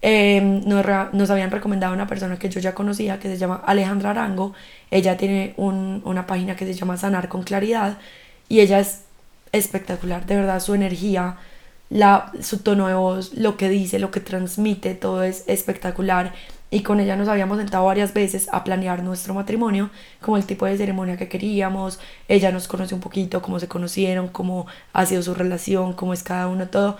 Em, 0.00 0.62
nos, 0.64 0.84
nos, 1.12 1.30
habían 1.30 1.50
recomendado 1.50 1.92
una 1.92 2.06
persona 2.06 2.38
que 2.38 2.48
yo 2.48 2.60
ya 2.60 2.74
conocía 2.74 3.18
que 3.18 3.28
se 3.28 3.36
llama 3.36 3.62
Alejandra 3.66 4.10
Arango. 4.10 4.54
Ella 4.90 5.16
tiene 5.16 5.54
un, 5.56 6.02
una 6.04 6.26
página 6.26 6.56
que 6.56 6.66
se 6.66 6.74
llama 6.74 6.96
Sanar 6.96 7.28
con 7.28 7.42
Claridad 7.42 7.98
y 8.48 8.60
ella 8.60 8.78
es 8.78 9.02
espectacular, 9.52 10.26
de 10.26 10.36
verdad 10.36 10.60
su 10.60 10.74
energía 10.74 11.38
la, 11.90 12.32
su 12.42 12.58
tono 12.58 12.88
de 12.88 12.94
voz, 12.94 13.34
lo 13.34 13.56
que 13.56 13.68
dice, 13.68 13.98
lo 13.98 14.10
que 14.10 14.20
transmite, 14.20 14.94
todo 14.94 15.22
es 15.22 15.44
espectacular. 15.46 16.34
y 16.70 16.82
con 16.82 17.00
ella 17.00 17.16
nos 17.16 17.28
habíamos 17.28 17.56
sentado 17.58 17.86
varias 17.86 18.12
veces 18.12 18.48
a 18.52 18.62
planear 18.62 19.02
nuestro 19.02 19.32
matrimonio, 19.32 19.88
como 20.20 20.36
el 20.36 20.44
tipo 20.44 20.66
de 20.66 20.76
ceremonia 20.76 21.16
que 21.16 21.28
queríamos, 21.28 21.98
ella 22.28 22.52
nos 22.52 22.68
conoció 22.68 22.94
un 22.96 23.00
poquito, 23.00 23.40
cómo 23.40 23.58
se 23.58 23.68
conocieron, 23.68 24.28
cómo 24.28 24.66
ha 24.92 25.06
sido 25.06 25.22
su 25.22 25.34
relación, 25.34 25.94
cómo 25.94 26.12
es 26.12 26.22
cada 26.22 26.46
uno, 26.48 26.68
todo, 26.68 26.98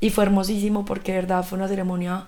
y 0.00 0.10
fue 0.10 0.24
hermosísimo 0.24 0.84
porque 0.84 1.12
de 1.12 1.18
verdad 1.22 1.44
fue 1.44 1.58
una 1.58 1.66
ceremonia, 1.68 2.26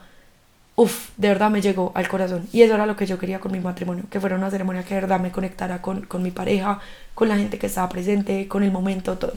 uff, 0.80 1.10
de 1.16 1.28
verdad 1.28 1.50
me 1.50 1.60
llegó 1.60 1.92
al 1.94 2.08
corazón, 2.08 2.48
y 2.52 2.62
eso 2.62 2.74
era 2.74 2.86
lo 2.86 2.96
que 2.96 3.06
yo 3.06 3.18
quería 3.18 3.40
con 3.40 3.52
mi 3.52 3.60
matrimonio, 3.60 4.04
que 4.10 4.20
fuera 4.20 4.36
una 4.36 4.50
ceremonia 4.50 4.82
que 4.82 4.94
de 4.94 5.00
verdad 5.02 5.20
me 5.20 5.30
conectara 5.30 5.82
con, 5.82 6.02
con 6.02 6.22
mi 6.22 6.30
pareja, 6.30 6.80
con 7.14 7.28
la 7.28 7.36
gente 7.36 7.58
que 7.58 7.66
estaba 7.66 7.88
presente, 7.88 8.48
con 8.48 8.62
el 8.62 8.72
momento, 8.72 9.18
todo. 9.18 9.34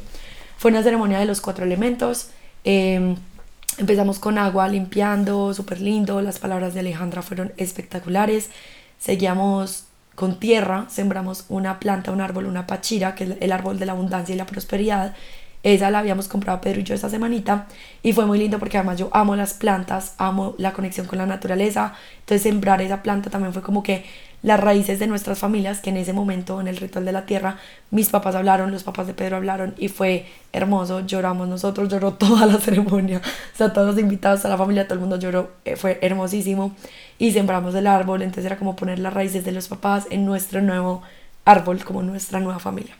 Fue 0.58 0.72
una 0.72 0.84
ceremonia 0.84 1.20
de 1.20 1.26
los 1.26 1.42
cuatro 1.42 1.66
elementos, 1.66 2.30
eh, 2.64 3.16
Empezamos 3.78 4.20
con 4.20 4.38
agua 4.38 4.68
limpiando, 4.68 5.52
súper 5.54 5.82
lindo, 5.82 6.22
las 6.22 6.38
palabras 6.38 6.76
de 6.76 6.82
Alejandra 6.82 7.24
fueron 7.24 7.54
espectaculares. 7.58 8.52
Seguíamos 9.00 9.86
con 10.14 10.40
tierra, 10.40 10.86
sembramos 10.90 11.46
una 11.50 11.80
planta, 11.80 12.12
un 12.12 12.22
árbol, 12.22 12.46
una 12.46 12.68
pachira, 12.68 13.16
que 13.16 13.24
es 13.24 13.32
el 13.40 13.52
árbol 13.52 13.80
de 13.80 13.88
la 13.88 13.94
abundancia 13.94 14.36
y 14.36 14.38
la 14.38 14.46
prosperidad. 14.46 15.16
Esa 15.64 15.90
la 15.90 16.00
habíamos 16.00 16.28
comprado 16.28 16.60
Pedro 16.60 16.82
y 16.82 16.84
yo 16.84 16.94
esa 16.94 17.10
semanita 17.10 17.68
y 18.04 18.12
fue 18.12 18.26
muy 18.26 18.38
lindo 18.38 18.60
porque 18.60 18.78
además 18.78 19.00
yo 19.00 19.10
amo 19.14 19.38
las 19.38 19.54
plantas, 19.54 20.14
amo 20.18 20.56
la 20.58 20.74
conexión 20.74 21.08
con 21.08 21.18
la 21.18 21.26
naturaleza. 21.26 21.94
Entonces 22.20 22.44
sembrar 22.44 22.82
esa 22.82 23.02
planta 23.02 23.30
también 23.30 23.54
fue 23.54 23.62
como 23.62 23.82
que 23.82 24.04
las 24.44 24.60
raíces 24.60 25.00
de 25.00 25.08
nuestras 25.08 25.40
familias, 25.40 25.80
que 25.80 25.90
en 25.90 25.98
ese 25.98 26.12
momento 26.12 26.60
en 26.60 26.68
el 26.68 26.76
ritual 26.76 27.06
de 27.06 27.14
la 27.14 27.26
tierra, 27.26 27.58
mis 27.92 28.10
papás 28.10 28.36
hablaron, 28.36 28.72
los 28.72 28.84
papás 28.84 29.08
de 29.08 29.14
Pedro 29.14 29.38
hablaron 29.38 29.74
y 29.78 29.88
fue 29.88 30.26
hermoso, 30.52 31.06
lloramos 31.06 31.48
nosotros, 31.48 31.88
lloró 31.88 32.14
toda 32.16 32.46
la 32.46 32.60
ceremonia, 32.60 33.22
o 33.24 33.58
sea, 33.58 33.72
todos 33.72 33.88
los 33.96 34.00
invitados, 34.00 34.44
a 34.44 34.50
la 34.50 34.58
familia, 34.58 34.84
todo 34.86 34.96
el 34.96 35.00
mundo 35.00 35.18
lloró, 35.18 35.52
eh, 35.64 35.78
fue 35.78 35.98
hermosísimo 36.02 36.76
y 37.18 37.32
sembramos 37.32 37.74
el 37.74 37.88
árbol, 37.88 38.22
entonces 38.22 38.46
era 38.46 38.58
como 38.58 38.76
poner 38.76 39.00
las 39.00 39.14
raíces 39.14 39.46
de 39.46 39.54
los 39.54 39.70
papás 39.70 40.08
en 40.10 40.26
nuestro 40.26 40.62
nuevo 40.62 41.02
árbol, 41.46 41.84
como 41.86 42.04
nuestra 42.04 42.42
nueva 42.42 42.60
familia. 42.60 42.96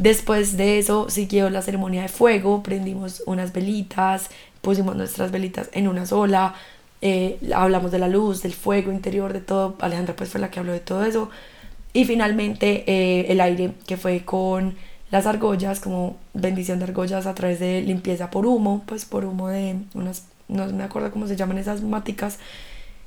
Después 0.00 0.56
de 0.56 0.78
eso 0.78 1.10
siguió 1.10 1.50
la 1.50 1.60
ceremonia 1.60 2.00
de 2.00 2.08
fuego, 2.08 2.62
prendimos 2.62 3.22
unas 3.26 3.52
velitas, 3.52 4.30
pusimos 4.62 4.96
nuestras 4.96 5.30
velitas 5.30 5.68
en 5.74 5.88
una 5.88 6.06
sola, 6.06 6.54
eh, 7.02 7.38
hablamos 7.54 7.90
de 7.92 7.98
la 7.98 8.08
luz, 8.08 8.40
del 8.42 8.54
fuego 8.54 8.92
interior, 8.92 9.34
de 9.34 9.42
todo. 9.42 9.76
Alejandra 9.78 10.16
pues 10.16 10.30
fue 10.30 10.40
la 10.40 10.50
que 10.50 10.58
habló 10.58 10.72
de 10.72 10.80
todo 10.80 11.04
eso. 11.04 11.28
Y 11.92 12.06
finalmente 12.06 12.84
eh, 12.86 13.26
el 13.30 13.42
aire, 13.42 13.74
que 13.86 13.98
fue 13.98 14.24
con 14.24 14.74
las 15.10 15.26
argollas, 15.26 15.80
como 15.80 16.16
bendición 16.32 16.78
de 16.78 16.86
argollas 16.86 17.26
a 17.26 17.34
través 17.34 17.60
de 17.60 17.82
limpieza 17.82 18.30
por 18.30 18.46
humo, 18.46 18.82
pues 18.86 19.04
por 19.04 19.26
humo 19.26 19.48
de 19.48 19.76
unas, 19.92 20.24
no 20.48 20.64
me 20.68 20.82
acuerdo 20.82 21.10
cómo 21.10 21.26
se 21.26 21.36
llaman 21.36 21.58
esas 21.58 21.82
máticas. 21.82 22.38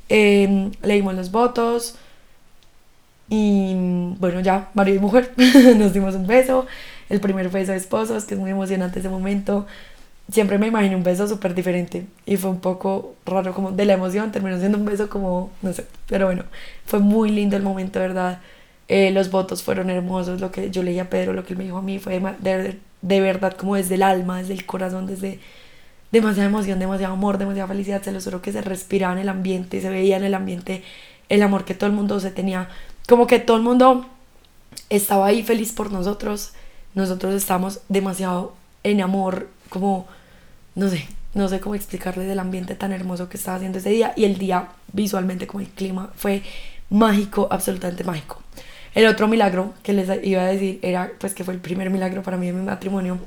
Eh, 0.09 0.69
leímos 0.83 1.15
los 1.15 1.31
votos 1.31 1.95
y 3.30 3.74
bueno, 4.20 4.42
ya, 4.42 4.70
marido 4.74 4.98
y 4.98 5.01
mujer, 5.01 5.32
nos 5.77 5.94
dimos 5.94 6.15
un 6.15 6.27
beso, 6.27 6.68
el 7.10 7.20
primer 7.20 7.50
beso 7.50 7.72
de 7.72 7.77
esposos, 7.77 8.25
que 8.25 8.36
es 8.36 8.39
muy 8.39 8.51
emocionante 8.51 9.00
ese 9.00 9.10
momento. 9.10 9.65
Siempre 10.32 10.58
me 10.58 10.68
imaginé 10.68 10.96
un 10.96 11.03
beso 11.03 11.27
súper 11.27 11.53
diferente. 11.53 12.06
Y 12.25 12.38
fue 12.38 12.50
un 12.50 12.60
poco 12.60 13.15
raro 13.25 13.53
como 13.53 13.72
de 13.72 13.86
la 13.86 13.94
emoción, 13.94 14.32
terminó 14.32 14.58
siendo 14.60 14.77
un 14.77 14.86
beso 14.86 15.10
como, 15.10 15.51
no 15.62 15.74
sé, 15.74 15.86
pero 16.08 16.25
bueno, 16.27 16.44
fue 16.86 17.00
muy 17.00 17.30
lindo 17.30 17.56
el 17.58 17.63
momento, 17.63 18.00
¿verdad? 18.00 18.39
Eh, 18.88 19.12
los 19.12 19.32
votos 19.32 19.63
fueron 19.63 19.89
hermosos, 19.89 20.42
lo 20.42 20.51
que 20.51 20.70
yo 20.70 20.84
leí 20.84 21.00
a 21.00 21.10
Pedro, 21.10 21.34
lo 21.34 21.46
que 21.46 21.53
él 21.53 21.58
me 21.58 21.63
dijo 21.63 21.77
a 21.77 21.82
mí 21.82 22.00
fue 22.00 22.20
de, 22.39 22.77
de, 23.01 23.22
verdad 23.22 23.53
como 23.53 23.75
desde 23.75 23.96
el 23.96 24.03
alma, 24.03 24.39
desde 24.39 24.53
el 24.53 24.65
corazón, 24.65 25.08
desde 25.08 25.39
demasiada 26.12 26.50
emoción, 26.50 26.80
demasiado 26.80 27.13
amor, 27.13 27.38
demasiada 27.38 27.68
felicidad, 27.70 28.01
se 28.01 28.12
lo 28.12 28.22
juro 28.22 28.42
que 28.42 28.51
se 28.51 28.62
respiraba 28.62 29.13
en 29.13 29.20
el 29.20 29.30
ambiente, 29.30 29.82
se 29.82 29.89
veía 29.89 30.18
en 30.18 30.25
el 30.25 30.34
ambiente 30.36 30.84
el 31.30 31.42
amor 31.42 31.65
que 31.65 31.74
todo 31.74 31.89
el 31.89 31.96
mundo 31.96 32.20
se 32.20 32.32
tenía, 32.32 32.70
como 33.07 33.27
que 33.27 33.39
todo 33.39 33.57
el 33.57 33.63
mundo 33.63 34.05
estaba 34.89 35.27
ahí 35.27 35.43
feliz 35.43 35.72
por 35.72 35.91
nosotros, 35.91 36.53
nosotros 36.93 37.33
estamos 37.33 37.81
demasiado 37.89 38.53
en 38.83 39.01
amor, 39.01 39.50
como, 39.69 40.07
no 40.75 40.89
sé, 40.89 41.07
no 41.33 41.48
sé 41.48 41.60
cómo 41.60 41.75
explicarles 41.75 42.29
el 42.29 42.39
ambiente 42.39 42.75
tan 42.75 42.91
hermoso 42.91 43.29
que 43.29 43.38
estaba 43.38 43.57
haciendo 43.57 43.79
ese 43.79 43.89
día 43.89 44.13
y 44.15 44.25
el 44.25 44.38
día 44.38 44.69
visualmente 44.91 45.48
como 45.48 45.62
el 45.62 45.69
clima 45.69 46.12
fue 46.15 46.43
mágico, 46.89 47.47
absolutamente 47.49 48.04
mágico. 48.04 48.41
El 48.93 49.08
otro 49.08 49.28
milagro 49.28 49.73
que 49.82 49.93
les 49.93 50.08
iba 50.23 50.43
a 50.43 50.45
decir 50.45 50.80
era, 50.84 51.12
pues 51.19 51.34
que 51.34 51.43
fue 51.43 51.56
el 51.56 51.60
primer 51.60 51.89
milagro 51.89 52.21
para 52.21 52.38
mí 52.38 52.47
en 52.47 52.60
mi 52.60 52.65
matrimonio, 52.65 53.17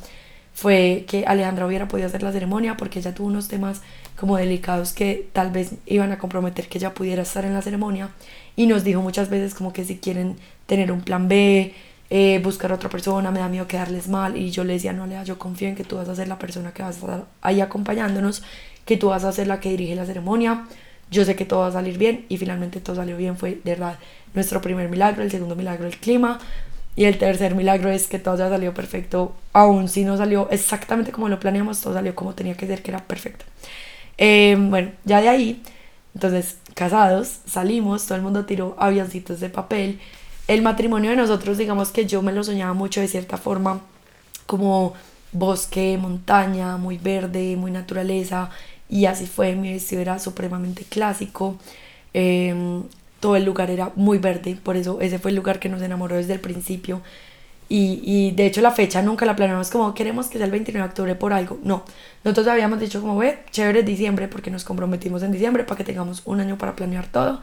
fue 0.55 1.05
que 1.09 1.27
Alejandra 1.27 1.66
hubiera 1.66 1.88
podido 1.88 2.07
hacer 2.07 2.22
la 2.22 2.33
ceremonia 2.33 2.77
porque 2.77 3.01
ella 3.01 3.14
tuvo 3.14 3.27
unos 3.27 3.48
temas 3.48 3.83
como 4.18 4.37
delicados 4.37 4.92
que 4.92 5.29
tal 5.33 5.50
vez 5.50 5.74
iban 5.87 6.12
a 6.12 6.18
comprometer 6.18 6.68
que 6.68 6.79
ella 6.79 6.94
pudiera 6.94 7.22
estar 7.22 7.44
en 7.44 7.52
la 7.52 7.62
ceremonia 7.62 8.11
y 8.57 8.66
nos 8.66 8.85
dijo 8.85 9.02
muchas 9.02 9.29
veces 9.29 9.55
como 9.55 9.72
que 9.72 9.85
si 9.85 9.98
quieren 9.98 10.37
tener 10.66 10.90
un 10.90 11.02
plan 11.02 11.29
B, 11.29 11.74
eh, 12.09 12.40
buscar 12.42 12.72
a 12.72 12.76
otra 12.76 12.88
persona, 12.88 13.31
me 13.31 13.40
da 13.40 13.48
miedo 13.48 13.66
quedarles 13.66 14.09
mal. 14.09 14.37
Y 14.37 14.50
yo 14.50 14.64
le 14.64 14.74
decía, 14.74 14.92
no, 14.92 15.07
Lea, 15.07 15.24
yo 15.24 15.38
confío 15.38 15.68
en 15.68 15.74
que 15.74 15.85
tú 15.85 15.96
vas 15.96 16.09
a 16.09 16.14
ser 16.14 16.29
la 16.29 16.38
persona 16.38 16.72
que 16.72 16.83
vas 16.83 16.96
a 16.96 16.98
estar 17.00 17.24
ahí 17.42 17.61
acompañándonos, 17.61 18.42
que 18.85 18.96
tú 18.96 19.09
vas 19.09 19.24
a 19.24 19.33
ser 19.33 19.46
la 19.46 19.61
que 19.61 19.70
dirige 19.70 19.94
la 19.94 20.07
ceremonia. 20.07 20.66
Yo 21.11 21.24
sé 21.24 21.37
que 21.37 21.44
todo 21.44 21.61
va 21.61 21.68
a 21.68 21.72
salir 21.72 21.98
bien 21.98 22.24
y 22.29 22.37
finalmente 22.38 22.81
todo 22.81 22.96
salió 22.96 23.16
bien. 23.16 23.37
Fue 23.37 23.61
de 23.62 23.72
verdad 23.72 23.98
nuestro 24.35 24.61
primer 24.61 24.88
milagro, 24.88 25.22
el 25.22 25.31
segundo 25.31 25.57
milagro 25.57 25.87
el 25.87 25.96
clima 25.98 26.38
y 26.96 27.05
el 27.05 27.18
tercer 27.18 27.55
milagro 27.55 27.90
es 27.90 28.09
que 28.09 28.18
todo 28.18 28.37
ya 28.38 28.48
salió 28.48 28.72
perfecto. 28.72 29.35
Aún 29.52 29.88
si 29.88 30.05
no 30.05 30.16
salió 30.16 30.48
exactamente 30.50 31.12
como 31.12 31.29
lo 31.29 31.38
planeamos, 31.38 31.81
todo 31.81 31.94
salió 31.94 32.14
como 32.14 32.35
tenía 32.35 32.57
que 32.57 32.66
ser, 32.66 32.83
que 32.83 32.90
era 32.90 33.05
perfecto. 33.05 33.44
Em, 34.18 34.70
bueno, 34.70 34.92
ya 35.05 35.20
de 35.20 35.29
ahí, 35.29 35.62
entonces 36.14 36.57
casados, 36.74 37.40
salimos, 37.46 38.07
todo 38.07 38.16
el 38.16 38.22
mundo 38.22 38.46
tiró 38.46 38.76
avioncitos 38.79 39.40
de 39.40 39.50
papel 39.50 40.00
el 40.48 40.62
matrimonio 40.62 41.11
de 41.11 41.16
nosotros, 41.16 41.59
digamos 41.59 41.90
que 41.90 42.07
yo 42.07 42.22
me 42.22 42.33
lo 42.33 42.44
soñaba 42.44 42.72
mucho 42.72 43.00
de 43.00 43.09
cierta 43.09 43.37
forma, 43.37 43.81
como 44.46 44.94
bosque, 45.33 45.98
montaña, 46.00 46.76
muy 46.76 46.98
verde, 46.98 47.57
muy 47.57 47.70
naturaleza, 47.70 48.50
y 48.88 49.07
así 49.07 49.26
fue, 49.26 49.57
mi 49.57 49.72
vestido 49.72 50.02
era 50.02 50.18
supremamente 50.18 50.85
clásico, 50.88 51.57
em, 52.14 52.85
todo 53.20 53.37
el 53.37 53.44
lugar 53.44 53.70
era 53.70 53.90
muy 53.96 54.18
verde, 54.18 54.57
por 54.62 54.76
eso 54.76 55.00
ese 55.00 55.18
fue 55.18 55.31
el 55.33 55.37
lugar 55.37 55.59
que 55.59 55.68
nos 55.68 55.83
enamoró 55.83 56.16
desde 56.16 56.35
el 56.35 56.40
principio. 56.40 57.02
Y, 57.68 58.00
y, 58.05 58.31
de 58.31 58.46
hecho 58.46 58.61
la 58.61 58.70
fecha 58.70 59.02
nunca 59.02 59.26
la 59.26 59.35
planeamos 59.35 59.70
como 59.70 59.92
queremos 59.92 60.29
que 60.29 60.38
sea 60.38 60.44
el 60.44 60.52
29 60.52 60.85
de 60.85 60.88
octubre 60.88 61.14
por 61.16 61.33
algo. 61.33 61.59
No, 61.64 61.85
nosotros 62.22 62.46
habíamos 62.46 62.79
dicho 62.79 63.00
como 63.00 63.16
ve, 63.16 63.40
chévere 63.50 63.83
diciembre 63.83 64.29
porque 64.29 64.50
nos 64.50 64.64
comprometimos 64.64 65.22
en 65.24 65.33
diciembre 65.33 65.64
para 65.64 65.79
que 65.79 65.85
tengamos 65.85 66.22
un 66.26 66.40
año 66.40 66.59
para 66.59 66.76
planear 66.76 67.09
todo 67.09 67.40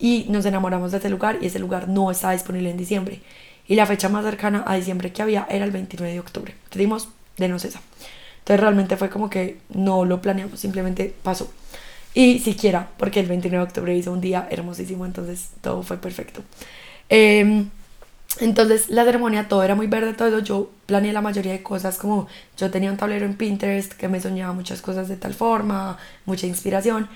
y 0.00 0.26
nos 0.28 0.44
enamoramos 0.46 0.90
de 0.90 0.98
ese 0.98 1.08
lugar 1.08 1.38
y 1.40 1.46
ese 1.46 1.60
lugar 1.60 1.88
no 1.88 2.10
estaba 2.10 2.32
disponible 2.32 2.70
en 2.70 2.76
diciembre. 2.76 3.20
Y 3.68 3.76
la 3.76 3.86
fecha 3.86 4.08
más 4.08 4.24
cercana 4.24 4.64
a 4.66 4.74
diciembre 4.74 5.12
que 5.12 5.22
había 5.22 5.46
era 5.48 5.64
el 5.64 5.70
29 5.70 6.12
de 6.12 6.20
octubre. 6.20 6.54
Dimos 6.74 7.08
de 7.38 7.48
no 7.48 7.56
esa. 7.56 7.80
Entonces 8.40 8.60
realmente 8.60 8.96
fue 8.96 9.08
como 9.08 9.30
que 9.30 9.58
no 9.72 10.04
lo 10.04 10.20
planeamos, 10.20 10.58
simplemente 10.58 11.14
pasó. 11.22 11.48
Y 12.14 12.40
siquiera, 12.40 12.88
porque 12.98 13.20
el 13.20 13.26
29 13.26 13.64
de 13.64 13.68
octubre 13.68 13.96
hizo 13.96 14.12
un 14.12 14.20
día 14.20 14.48
hermosísimo, 14.50 15.06
entonces 15.06 15.50
todo 15.60 15.82
fue 15.82 15.96
perfecto. 15.98 16.42
Em, 17.08 17.70
entonces 18.40 18.88
la 18.88 19.04
ceremonia 19.04 19.48
todo 19.48 19.62
era 19.62 19.74
muy 19.74 19.86
verde, 19.86 20.14
todo 20.14 20.38
yo 20.38 20.70
planeé 20.86 21.12
la 21.12 21.20
mayoría 21.20 21.52
de 21.52 21.62
cosas 21.62 21.98
como 21.98 22.28
yo 22.56 22.70
tenía 22.70 22.90
un 22.90 22.96
tablero 22.96 23.26
en 23.26 23.36
Pinterest 23.36 23.92
que 23.92 24.08
me 24.08 24.20
soñaba 24.20 24.52
muchas 24.52 24.80
cosas 24.80 25.08
de 25.08 25.16
tal 25.16 25.34
forma, 25.34 25.98
mucha 26.24 26.46
inspiración 26.46 27.08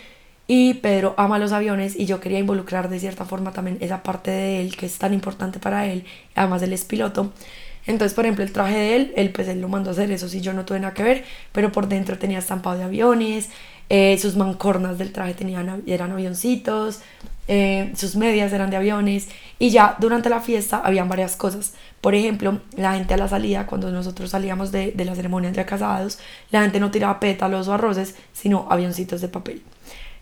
y 0.47 0.75
Pedro 0.75 1.15
ama 1.17 1.39
los 1.39 1.53
aviones 1.53 1.97
y 1.97 2.07
yo 2.07 2.21
quería 2.21 2.39
involucrar 2.39 2.89
de 2.89 3.01
cierta 3.01 3.25
forma 3.25 3.53
también 3.53 3.79
esa 3.81 4.03
parte 4.03 4.31
de 4.31 4.61
él 4.61 4.77
que 4.77 4.87
es 4.87 4.99
tan 4.99 5.13
importante 5.13 5.59
para 5.59 5.87
él, 5.87 6.05
además 6.35 6.63
él 6.63 6.73
es 6.73 6.85
piloto. 6.85 7.33
Entonces, 7.87 8.15
por 8.15 8.25
ejemplo, 8.25 8.45
el 8.45 8.53
traje 8.53 8.77
de 8.77 8.97
él, 8.97 9.13
él 9.17 9.31
pues 9.31 9.47
él 9.49 9.61
lo 9.61 9.69
mandó 9.69 9.91
a 9.91 9.93
hacer, 9.93 10.11
eso 10.11 10.29
sí 10.29 10.41
yo 10.41 10.53
no 10.53 10.65
tuve 10.65 10.81
nada 10.81 10.93
que 10.93 11.05
ver, 11.05 11.25
pero 11.53 11.71
por 11.71 11.89
dentro 11.89 12.19
tenía 12.19 12.39
estampado 12.39 12.79
de 12.79 12.85
aviones, 12.85 13.49
eh, 13.89 14.19
sus 14.19 14.37
mancornas 14.37 14.99
del 14.99 15.13
traje 15.13 15.35
tenían, 15.35 15.83
eran 15.87 16.11
avioncitos, 16.11 17.01
eh, 17.49 17.93
sus 17.97 18.17
medias 18.17 18.53
eran 18.53 18.71
de 18.71 18.77
aviones 18.77 19.29
y 19.59 19.71
ya 19.71 19.97
durante 20.01 20.29
la 20.29 20.41
fiesta 20.41 20.83
habían 20.85 21.09
varias 21.09 21.37
cosas. 21.37 21.75
Por 22.01 22.15
ejemplo, 22.15 22.61
la 22.77 22.95
gente 22.95 23.15
a 23.15 23.17
la 23.17 23.29
salida, 23.29 23.67
cuando 23.67 23.91
nosotros 23.91 24.31
salíamos 24.31 24.73
de, 24.73 24.93
de 24.93 25.05
la 25.05 25.15
ceremonia 25.15 25.51
de 25.51 25.65
casados, 25.65 26.19
la 26.51 26.63
gente 26.63 26.81
no 26.81 26.91
tiraba 26.91 27.21
pétalos 27.21 27.69
o 27.69 27.73
arroces, 27.75 28.15
sino 28.33 28.67
avioncitos 28.71 29.21
de 29.21 29.29
papel. 29.29 29.63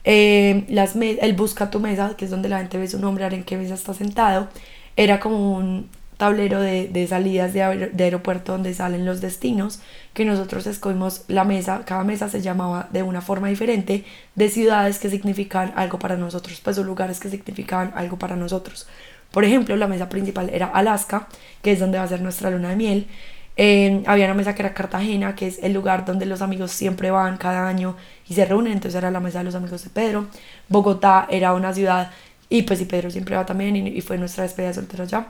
Eh, 0.04 0.66
las 0.68 0.96
él 0.96 1.32
busca 1.32 1.70
tu 1.70 1.80
mesa, 1.80 2.14
que 2.16 2.26
es 2.26 2.30
donde 2.30 2.48
la 2.48 2.58
gente 2.58 2.78
ve 2.78 2.86
su 2.86 2.98
nombre, 2.98 3.26
en 3.26 3.44
qué 3.44 3.56
mesa 3.56 3.74
está 3.74 3.94
sentado. 3.94 4.48
Era 4.96 5.18
como 5.18 5.56
un 5.56 5.88
tablero 6.16 6.60
de, 6.60 6.88
de 6.88 7.06
salidas 7.06 7.52
de, 7.52 7.90
de, 7.92 8.04
aeropuerto 8.04 8.52
donde 8.52 8.72
salen 8.74 9.04
los 9.04 9.20
destinos, 9.20 9.80
que 10.12 10.24
nosotros 10.24 10.66
escogimos 10.66 11.24
la 11.28 11.44
mesa, 11.44 11.82
cada 11.84 12.04
mesa 12.04 12.28
se 12.28 12.40
llamaba 12.40 12.88
de 12.92 13.02
una 13.02 13.20
forma 13.20 13.48
diferente, 13.48 14.04
de 14.34 14.48
ciudades 14.48 14.98
que 14.98 15.10
significan 15.10 15.72
algo 15.76 15.98
para 15.98 16.16
nosotros, 16.16 16.60
pues 16.62 16.78
o 16.78 16.84
lugares 16.84 17.20
que 17.20 17.28
significaban 17.28 17.92
algo 17.96 18.18
para 18.18 18.36
nosotros. 18.36 18.86
Por 19.30 19.44
ejemplo, 19.44 19.74
la 19.76 19.88
mesa 19.88 20.08
principal 20.08 20.48
era 20.50 20.66
Alaska, 20.66 21.26
que 21.60 21.72
es 21.72 21.80
donde 21.80 21.98
va 21.98 22.04
a 22.04 22.08
ser 22.08 22.20
nuestra 22.20 22.50
luna 22.50 22.68
de 22.68 22.76
miel. 22.76 23.08
Eh, 23.56 24.02
había 24.06 24.26
una 24.26 24.34
mesa 24.34 24.54
que 24.54 24.62
era 24.62 24.74
Cartagena, 24.74 25.34
que 25.34 25.46
es 25.46 25.58
el 25.62 25.72
lugar 25.72 26.04
donde 26.04 26.26
los 26.26 26.42
amigos 26.42 26.72
siempre 26.72 27.10
van 27.10 27.36
cada 27.36 27.68
año 27.68 27.96
y 28.28 28.34
se 28.34 28.44
reúnen, 28.44 28.72
entonces 28.72 28.98
era 28.98 29.10
la 29.10 29.20
mesa 29.20 29.38
de 29.38 29.44
los 29.44 29.54
amigos 29.54 29.82
de 29.84 29.90
Pedro. 29.90 30.26
Bogotá 30.68 31.26
era 31.30 31.52
una 31.52 31.72
ciudad, 31.72 32.10
y 32.48 32.62
pues 32.62 32.80
y 32.80 32.84
Pedro 32.84 33.10
siempre 33.10 33.36
va 33.36 33.46
también, 33.46 33.76
y, 33.76 34.00
fue 34.02 34.18
nuestra 34.18 34.44
despedida 34.44 34.68
de 34.68 34.74
soltero 34.74 35.04
allá. 35.04 35.26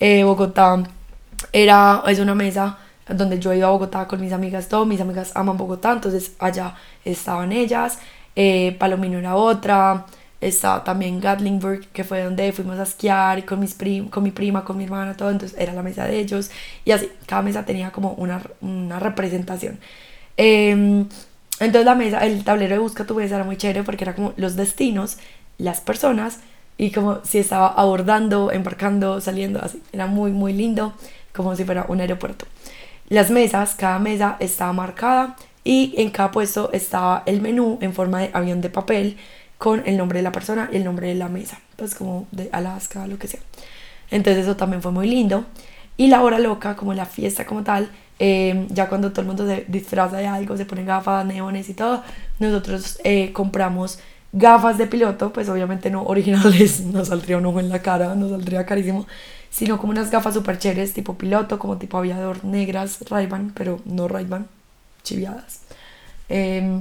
Eh, 0.00 0.24
Bogotá 0.24 0.82
era, 1.52 2.02
es 2.06 2.18
una 2.18 2.34
mesa 2.34 2.78
donde 3.08 3.38
yo 3.38 3.52
iba 3.52 3.68
a 3.68 3.70
Bogotá 3.70 4.06
con 4.06 4.20
mis 4.20 4.32
amigas, 4.32 4.68
todas 4.68 4.86
mis 4.86 5.00
amigas 5.00 5.32
aman 5.34 5.56
Bogotá, 5.56 5.92
entonces 5.92 6.32
allá 6.38 6.74
estaban 7.04 7.52
ellas, 7.52 7.98
eh, 8.36 8.76
Palomino 8.78 9.18
era 9.18 9.36
otra, 9.36 10.06
estaba 10.40 10.82
también 10.84 11.20
Gatlinburg, 11.20 11.88
que 11.92 12.04
fue 12.04 12.22
donde 12.22 12.52
fuimos 12.52 12.78
a 12.78 12.82
esquiar 12.84 13.44
con, 13.44 13.60
mis 13.60 13.74
prim 13.74 14.08
con 14.08 14.22
mi 14.22 14.30
prima, 14.30 14.64
con 14.64 14.76
mi 14.76 14.84
hermana, 14.84 15.16
todo, 15.16 15.30
entonces 15.30 15.58
era 15.58 15.72
la 15.72 15.82
mesa 15.82 16.06
de 16.06 16.18
ellos 16.18 16.50
y 16.84 16.92
así, 16.92 17.10
cada 17.26 17.42
mesa 17.42 17.64
tenía 17.64 17.90
como 17.90 18.12
una, 18.12 18.42
una 18.60 18.98
representación. 18.98 19.78
Em, 20.36 21.06
entonces 21.60 21.84
la 21.84 21.94
mesa, 21.94 22.18
el 22.26 22.44
tablero 22.44 22.74
de 22.74 22.78
Busca 22.80 23.04
tu 23.06 23.14
mesa 23.14 23.36
era 23.36 23.44
muy 23.44 23.56
chévere 23.56 23.82
porque 23.84 24.04
era 24.04 24.14
como 24.14 24.32
los 24.36 24.56
destinos, 24.56 25.18
las 25.58 25.80
personas 25.80 26.40
y 26.82 26.90
como 26.90 27.20
si 27.22 27.38
estaba 27.38 27.68
abordando, 27.68 28.50
embarcando, 28.50 29.20
saliendo, 29.20 29.60
así, 29.62 29.80
era 29.92 30.08
muy, 30.08 30.32
muy 30.32 30.52
lindo, 30.52 30.92
como 31.32 31.54
si 31.54 31.64
fuera 31.64 31.86
un 31.86 32.00
aeropuerto. 32.00 32.44
Las 33.08 33.30
mesas, 33.30 33.76
cada 33.76 34.00
mesa 34.00 34.36
estaba 34.40 34.72
marcada 34.72 35.36
y 35.62 35.94
en 35.96 36.10
cada 36.10 36.32
puesto 36.32 36.72
estaba 36.72 37.22
el 37.26 37.40
menú 37.40 37.78
en 37.82 37.92
forma 37.92 38.18
de 38.18 38.30
avión 38.32 38.60
de 38.60 38.68
papel 38.68 39.16
con 39.58 39.84
el 39.86 39.96
nombre 39.96 40.18
de 40.18 40.24
la 40.24 40.32
persona 40.32 40.70
y 40.72 40.76
el 40.78 40.82
nombre 40.82 41.06
de 41.06 41.14
la 41.14 41.28
mesa, 41.28 41.60
pues 41.76 41.94
como 41.94 42.26
de 42.32 42.48
Alaska, 42.50 43.06
lo 43.06 43.16
que 43.16 43.28
sea. 43.28 43.40
Entonces 44.10 44.42
eso 44.42 44.56
también 44.56 44.82
fue 44.82 44.90
muy 44.90 45.08
lindo. 45.08 45.44
Y 45.96 46.08
la 46.08 46.20
hora 46.20 46.40
loca, 46.40 46.74
como 46.74 46.94
la 46.94 47.06
fiesta 47.06 47.46
como 47.46 47.62
tal, 47.62 47.90
eh, 48.18 48.66
ya 48.70 48.88
cuando 48.88 49.12
todo 49.12 49.20
el 49.20 49.28
mundo 49.28 49.46
se 49.46 49.66
disfraza 49.68 50.16
de 50.16 50.26
algo, 50.26 50.56
se 50.56 50.64
ponen 50.64 50.86
gafas, 50.86 51.24
neones 51.26 51.68
y 51.68 51.74
todo, 51.74 52.02
nosotros 52.40 52.98
eh, 53.04 53.32
compramos 53.32 54.00
gafas 54.32 54.78
de 54.78 54.86
piloto, 54.86 55.32
pues 55.32 55.48
obviamente 55.48 55.90
no 55.90 56.04
originales, 56.04 56.80
no 56.86 57.04
saldría 57.04 57.36
un 57.36 57.46
ojo 57.46 57.60
en 57.60 57.68
la 57.68 57.82
cara, 57.82 58.14
no 58.14 58.28
saldría 58.28 58.66
carísimo, 58.66 59.06
sino 59.50 59.78
como 59.78 59.92
unas 59.92 60.10
gafas 60.10 60.34
super 60.34 60.58
chéveres, 60.58 60.94
tipo 60.94 61.16
piloto, 61.16 61.58
como 61.58 61.76
tipo 61.78 61.98
aviador, 61.98 62.44
negras, 62.44 62.98
ray 63.08 63.28
pero 63.54 63.80
no 63.84 64.08
ray 64.08 64.26
chiviadas. 65.02 65.60
Em, 66.28 66.80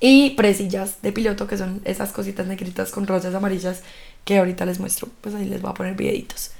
y 0.00 0.30
presillas 0.30 1.02
de 1.02 1.12
piloto, 1.12 1.46
que 1.46 1.58
son 1.58 1.82
esas 1.84 2.12
cositas 2.12 2.46
negritas 2.46 2.90
con 2.90 3.06
rosas 3.06 3.34
amarillas 3.34 3.82
que 4.24 4.38
ahorita 4.38 4.64
les 4.64 4.80
muestro, 4.80 5.08
pues 5.20 5.34
ahí 5.34 5.44
les 5.46 5.60
voy 5.60 5.70
a 5.70 5.74
poner 5.74 5.94
videitos. 5.94 6.52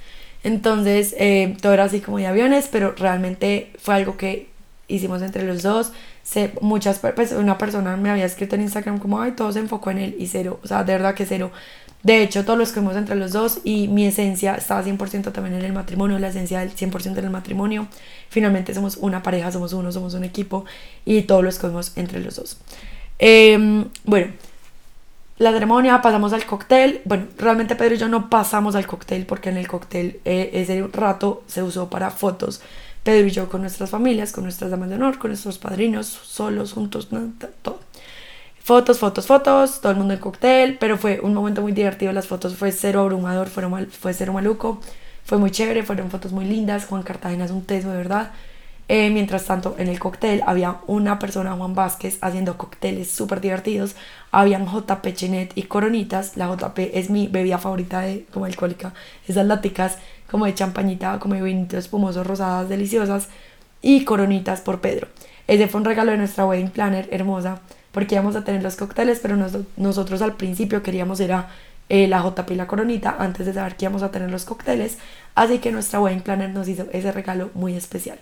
Entonces, 0.43 1.15
eh, 1.19 1.57
todo 1.61 1.73
era 1.73 1.85
así 1.85 2.01
como 2.01 2.19
de 2.19 2.27
aviones, 2.27 2.69
pero 2.71 2.95
realmente 2.97 3.73
fue 3.79 3.95
algo 3.95 4.17
que 4.17 4.49
hicimos 4.89 5.23
entre 5.23 5.45
los 5.45 5.63
dos. 5.63 5.93
Se, 6.31 6.53
muchas, 6.61 7.01
pues 7.01 7.33
una 7.33 7.59
persona 7.59 7.97
me 7.97 8.09
había 8.09 8.25
escrito 8.25 8.55
en 8.55 8.63
Instagram 8.63 8.99
como, 9.01 9.21
ay, 9.21 9.33
todo 9.33 9.51
se 9.51 9.59
enfocó 9.59 9.91
en 9.91 9.99
él 9.99 10.17
y 10.17 10.29
cero, 10.29 10.61
o 10.63 10.69
sea, 10.69 10.85
de 10.85 10.93
verdad 10.93 11.15
que 11.15 11.27
cero. 11.27 11.51
De 12.05 12.23
hecho, 12.23 12.45
todos 12.45 12.57
los 12.57 12.71
que 12.71 12.79
entre 12.79 13.17
los 13.17 13.33
dos 13.33 13.59
y 13.65 13.89
mi 13.89 14.07
esencia 14.07 14.55
estaba 14.55 14.85
100% 14.85 15.33
también 15.33 15.57
en 15.57 15.65
el 15.65 15.73
matrimonio, 15.73 16.21
la 16.21 16.29
esencia 16.29 16.61
del 16.61 16.73
100% 16.73 17.19
en 17.19 17.25
el 17.25 17.31
matrimonio. 17.31 17.89
Finalmente 18.29 18.73
somos 18.73 18.97
una 18.99 19.25
pareja, 19.25 19.51
somos 19.51 19.73
uno, 19.73 19.91
somos 19.91 20.15
un 20.15 20.23
equipo 20.23 20.65
y 21.05 21.23
todos 21.23 21.43
los 21.43 21.59
que 21.59 21.67
entre 22.01 22.21
los 22.21 22.37
dos. 22.37 22.59
Em, 23.19 23.87
bueno, 24.05 24.33
la 25.39 25.53
ceremonia, 25.53 26.01
pasamos 26.01 26.33
al 26.33 26.47
cóctel. 26.47 27.03
Bueno, 27.07 27.27
realmente 27.39 27.75
Pedro 27.75 27.97
y 27.97 27.99
yo 27.99 28.09
no 28.09 28.31
pasamos 28.31 28.77
al 28.77 28.87
cóctel 28.87 29.27
porque 29.27 29.49
en 29.49 29.57
el 29.57 29.67
cóctel 29.67 30.21
eh, 30.25 30.51
ese 30.53 30.87
rato 30.93 31.43
se 31.49 31.63
usó 31.63 31.91
para 31.91 32.11
fotos. 32.13 32.63
Pedro 33.03 33.27
y 33.27 33.31
yo 33.31 33.49
con 33.49 33.63
nuestras 33.63 33.91
familias, 33.91 34.33
con 34.33 34.45
nuestras 34.45 34.71
damas 34.71 34.91
de 34.91 34.97
honor, 34.97 35.19
con 35.19 35.31
nuestros 35.31 35.59
padrinos, 35.59 36.07
solos, 36.07 36.73
juntos, 36.73 37.09
todo. 37.63 37.81
Fotos, 38.63 38.99
fotos, 38.99 39.27
fotos, 39.27 39.81
todo 39.81 39.93
el 39.93 39.99
mundo 39.99 40.15
en 40.15 40.21
cóctel, 40.21 40.77
pero 40.79 40.99
fue 40.99 41.19
un 41.21 41.35
momento 41.35 41.63
muy 41.63 41.73
divertido. 41.73 42.13
Las 42.13 42.27
fotos 42.27 42.57
fue 42.57 42.73
cero 42.73 43.01
abrumador, 43.01 43.49
fue, 43.49 43.67
mal, 43.69 43.87
fue 43.87 44.13
cero 44.13 44.33
maluco, 44.33 44.81
fue 45.25 45.39
muy 45.39 45.51
chévere, 45.51 45.83
fueron 45.83 46.11
fotos 46.11 46.33
muy 46.33 46.45
lindas. 46.45 46.85
Juan 46.87 47.03
Cartagena 47.03 47.47
es 47.47 47.51
un 47.51 47.65
teso 47.65 47.91
de 47.91 47.97
verdad. 47.97 48.33
Eh, 48.89 49.09
mientras 49.11 49.45
tanto, 49.45 49.77
en 49.79 49.89
el 49.89 49.99
cóctel 49.99 50.43
había 50.47 50.79
una 50.89 51.19
persona, 51.19 51.53
Juan 51.55 51.75
Vázquez, 51.75 52.19
haciendo 52.21 52.59
cócteles 52.59 53.11
súper 53.11 53.41
divertidos. 53.41 53.95
Habían 54.31 54.67
JP 54.67 55.15
Chenet 55.15 55.53
y 55.55 55.63
coronitas. 55.63 56.37
La 56.37 56.47
JP 56.49 56.91
es 56.93 57.09
mi 57.09 57.29
bebida 57.29 57.59
favorita 57.59 58.01
de, 58.01 58.27
como 58.33 58.47
alcohólica. 58.47 58.93
Esas 59.27 59.47
láticas 59.47 59.99
como 60.31 60.47
de 60.47 60.55
champañita, 60.55 61.19
como 61.19 61.35
de 61.35 61.43
vinitos 61.43 61.79
espumosos 61.79 62.27
rosadas 62.27 62.69
deliciosas. 62.69 63.29
Y 63.83 64.05
coronitas 64.05 64.61
por 64.61 64.81
Pedro. 64.81 65.09
Ese 65.47 65.67
fue 65.67 65.81
un 65.81 65.87
regalo 65.87 66.13
de 66.13 66.19
nuestra 66.19 66.45
wedding 66.45 66.71
planner 66.71 67.09
hermosa 67.11 67.61
porque 67.93 68.15
íbamos 68.15 68.37
a 68.37 68.45
tener 68.45 68.63
los 68.63 68.77
cócteles, 68.77 69.19
pero 69.21 69.37
nosotros 69.77 70.23
al 70.23 70.37
principio 70.37 70.83
queríamos 70.83 71.21
ir 71.21 71.33
a 71.33 71.49
eh, 71.89 72.07
la 72.07 72.23
JP 72.23 72.53
y 72.53 72.55
la 72.55 72.67
coronita 72.67 73.17
antes 73.19 73.47
de 73.47 73.53
saber 73.53 73.77
que 73.77 73.87
íbamos 73.87 74.03
a 74.03 74.13
tener 74.13 74.31
los 74.31 74.45
cócteles, 74.45 74.99
así 75.35 75.59
que 75.59 75.73
nuestra 75.73 76.01
wedding 76.01 76.21
planner 76.21 76.51
nos 76.51 76.69
hizo 76.69 76.87
ese 76.93 77.11
regalo 77.11 77.51
muy 77.55 77.75
especial. 77.75 78.19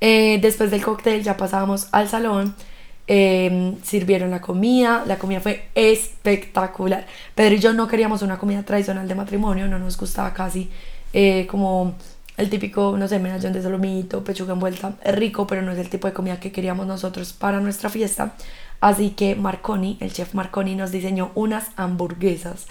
Eh, 0.00 0.38
después 0.40 0.70
del 0.70 0.84
cóctel 0.84 1.22
ya 1.22 1.36
pasábamos 1.36 1.88
al 1.90 2.08
salón, 2.08 2.54
em, 3.06 3.80
sirvieron 3.82 4.30
la 4.30 4.40
comida, 4.40 5.04
la 5.06 5.18
comida 5.18 5.40
fue 5.40 5.68
espectacular. 5.74 7.06
Pedro 7.34 7.54
y 7.54 7.58
yo 7.58 7.72
no 7.72 7.88
queríamos 7.88 8.22
una 8.22 8.38
comida 8.38 8.62
tradicional 8.62 9.06
de 9.08 9.14
matrimonio, 9.14 9.68
no 9.68 9.78
nos 9.78 9.96
gustaba 9.96 10.32
casi 10.34 10.70
eh, 11.12 11.46
como 11.46 11.94
el 12.36 12.50
típico, 12.50 12.96
no 12.98 13.08
sé, 13.08 13.18
medallón 13.18 13.52
de 13.52 13.62
solomito, 13.62 14.22
pechuga 14.22 14.52
envuelta, 14.52 14.94
rico, 15.04 15.46
pero 15.46 15.62
no 15.62 15.72
es 15.72 15.78
el 15.78 15.88
tipo 15.88 16.06
de 16.06 16.12
comida 16.12 16.38
que 16.38 16.52
queríamos 16.52 16.86
nosotros 16.86 17.32
para 17.32 17.60
nuestra 17.60 17.88
fiesta. 17.88 18.34
Así 18.80 19.10
que 19.10 19.34
Marconi, 19.36 19.96
el 20.00 20.12
chef 20.12 20.34
Marconi, 20.34 20.74
nos 20.74 20.92
diseñó 20.92 21.30
unas 21.34 21.70
hamburguesas. 21.76 22.66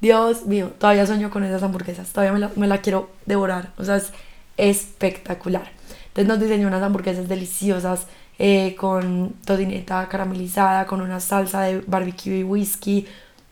Dios 0.00 0.46
mío, 0.46 0.72
todavía 0.78 1.06
sueño 1.06 1.30
con 1.30 1.42
esas 1.42 1.62
hamburguesas, 1.62 2.12
todavía 2.12 2.32
me 2.32 2.38
la, 2.38 2.50
me 2.54 2.66
la 2.66 2.80
quiero 2.80 3.10
devorar, 3.24 3.72
o 3.78 3.84
sea, 3.84 3.96
es 3.96 4.12
espectacular. 4.56 5.70
Entonces 6.08 6.28
nos 6.28 6.40
diseñó 6.40 6.68
unas 6.68 6.82
hamburguesas 6.82 7.28
deliciosas 7.28 8.06
eh, 8.38 8.74
con 8.76 9.34
tocineta 9.44 10.08
caramelizada, 10.08 10.86
con 10.86 11.00
una 11.00 11.20
salsa 11.20 11.62
de 11.62 11.80
barbecue 11.86 12.38
y 12.38 12.44
whisky. 12.44 13.06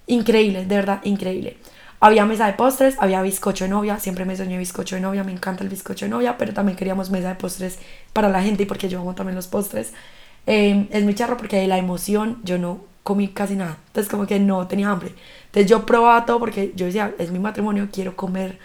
Increíble, 0.06 0.66
de 0.66 0.76
verdad, 0.76 1.00
increíble. 1.04 1.56
Había 2.00 2.26
mesa 2.26 2.46
de 2.46 2.52
postres, 2.52 2.96
había 2.98 3.22
bizcocho 3.22 3.64
de 3.64 3.70
novia, 3.70 3.98
siempre 3.98 4.26
me 4.26 4.36
soñé 4.36 4.58
bizcocho 4.58 4.94
de 4.96 5.00
novia, 5.00 5.24
me 5.24 5.32
encanta 5.32 5.64
el 5.64 5.70
bizcocho 5.70 6.04
de 6.04 6.10
novia, 6.10 6.36
pero 6.36 6.52
también 6.52 6.76
queríamos 6.76 7.10
mesa 7.10 7.28
de 7.28 7.34
postres 7.36 7.78
para 8.12 8.28
la 8.28 8.42
gente 8.42 8.64
y 8.64 8.66
porque 8.66 8.90
yo 8.90 9.00
amo 9.00 9.14
también 9.14 9.36
los 9.36 9.46
postres. 9.46 9.94
Em, 10.46 10.86
es 10.90 11.02
muy 11.04 11.14
charro 11.14 11.38
porque 11.38 11.56
de 11.56 11.66
la 11.66 11.78
emoción 11.78 12.40
yo 12.44 12.58
no 12.58 12.80
comí 13.02 13.28
casi 13.28 13.56
nada, 13.56 13.78
entonces 13.86 14.10
como 14.10 14.26
que 14.26 14.38
no 14.38 14.66
tenía 14.66 14.90
hambre. 14.90 15.14
Entonces 15.46 15.70
yo 15.70 15.86
probaba 15.86 16.26
todo 16.26 16.38
porque 16.40 16.72
yo 16.76 16.86
decía, 16.86 17.14
es 17.18 17.30
mi 17.30 17.38
matrimonio, 17.38 17.88
quiero 17.90 18.16
comer 18.16 18.58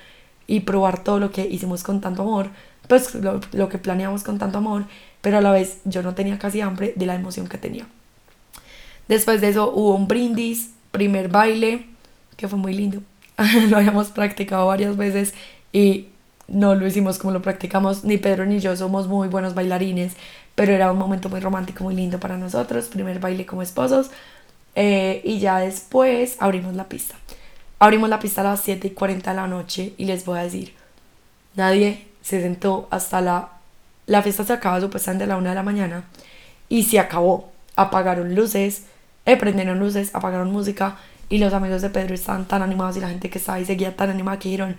y 0.48 0.62
probar 0.62 1.04
todo 1.04 1.20
lo 1.20 1.32
que 1.32 1.46
hicimos 1.48 1.84
con 1.84 2.02
tanto 2.02 2.24
amor, 2.24 2.50
pues 2.90 3.16
lo, 3.16 3.40
lo 3.54 3.70
que 3.70 3.78
planeamos 3.78 4.24
con 4.24 4.38
tanto 4.38 4.58
amor, 4.58 4.86
pero 5.22 5.38
a 5.38 5.42
la 5.42 5.52
vez 5.52 5.80
yo 5.86 6.04
no 6.04 6.16
tenía 6.16 6.40
casi 6.40 6.62
hambre 6.62 6.94
de 6.96 7.06
la 7.06 7.16
emoción 7.16 7.48
que 7.48 7.58
tenía. 7.58 7.88
Después 9.08 9.42
de 9.42 9.50
eso 9.50 9.72
hubo 9.72 9.96
un 9.96 10.08
brindis, 10.08 10.72
primer 10.92 11.30
baile, 11.30 11.88
que 12.38 12.48
fue 12.48 12.60
muy 12.60 12.74
lindo. 12.74 13.02
lo 13.70 13.78
habíamos 13.78 14.10
practicado 14.10 14.68
varias 14.68 14.98
veces 14.98 15.34
y 15.72 16.08
no 16.48 16.76
lo 16.76 16.88
hicimos 16.88 17.18
como 17.18 17.34
lo 17.34 17.42
practicamos. 17.42 18.04
Ni 18.04 18.18
Pedro 18.18 18.46
ni 18.46 18.60
yo 18.60 18.76
somos 18.76 19.08
muy 19.08 19.28
buenos 19.28 19.56
bailarines, 19.56 20.14
pero 20.56 20.74
era 20.74 20.92
un 20.92 20.98
momento 20.98 21.30
muy 21.30 21.40
romántico, 21.40 21.84
muy 21.84 21.96
lindo 21.96 22.20
para 22.20 22.38
nosotros. 22.38 22.86
Primer 22.86 23.20
baile 23.20 23.46
como 23.46 23.62
esposos. 23.62 24.12
Eh, 24.76 25.22
y 25.24 25.40
ya 25.40 25.60
después 25.60 26.38
abrimos 26.40 26.76
la 26.76 26.88
pista. 26.88 27.16
Abrimos 27.80 28.10
la 28.10 28.20
pista 28.20 28.42
a 28.42 28.46
las 28.46 28.62
7 28.62 28.88
y 28.88 28.92
40 28.92 29.30
de 29.30 29.36
la 29.36 29.48
noche 29.48 29.94
y 29.98 30.06
les 30.06 30.26
voy 30.26 30.40
a 30.40 30.44
decir, 30.44 30.74
nadie 31.56 32.08
se 32.22 32.42
sentó 32.42 32.88
hasta 32.92 33.22
la... 33.22 33.50
La 34.10 34.24
fiesta 34.24 34.44
se 34.44 34.54
acaba 34.54 34.82
supuestamente 34.82 35.26
a 35.26 35.28
la 35.28 35.38
1 35.38 35.50
de 35.50 35.54
la 35.54 35.62
mañana 35.62 36.04
y 36.68 36.82
se 36.82 36.98
acabó. 37.00 37.52
Apagaron 37.76 38.34
luces, 38.34 38.86
eh, 39.28 39.38
prendieron 39.38 39.78
luces, 39.78 40.10
apagaron 40.16 40.52
música 40.52 40.98
y 41.30 41.38
los 41.38 41.54
amigos 41.54 41.84
de 41.84 41.92
Pedro 41.92 42.16
estaban 42.16 42.46
tan 42.46 42.64
animados 42.64 42.98
y 42.98 43.02
la 43.02 43.10
gente 43.10 43.30
que 43.30 43.38
estaba 43.38 43.60
ahí 43.60 43.66
seguía 43.66 43.96
tan 43.96 44.10
animada 44.10 44.40
que 44.40 44.50
dijeron, 44.50 44.78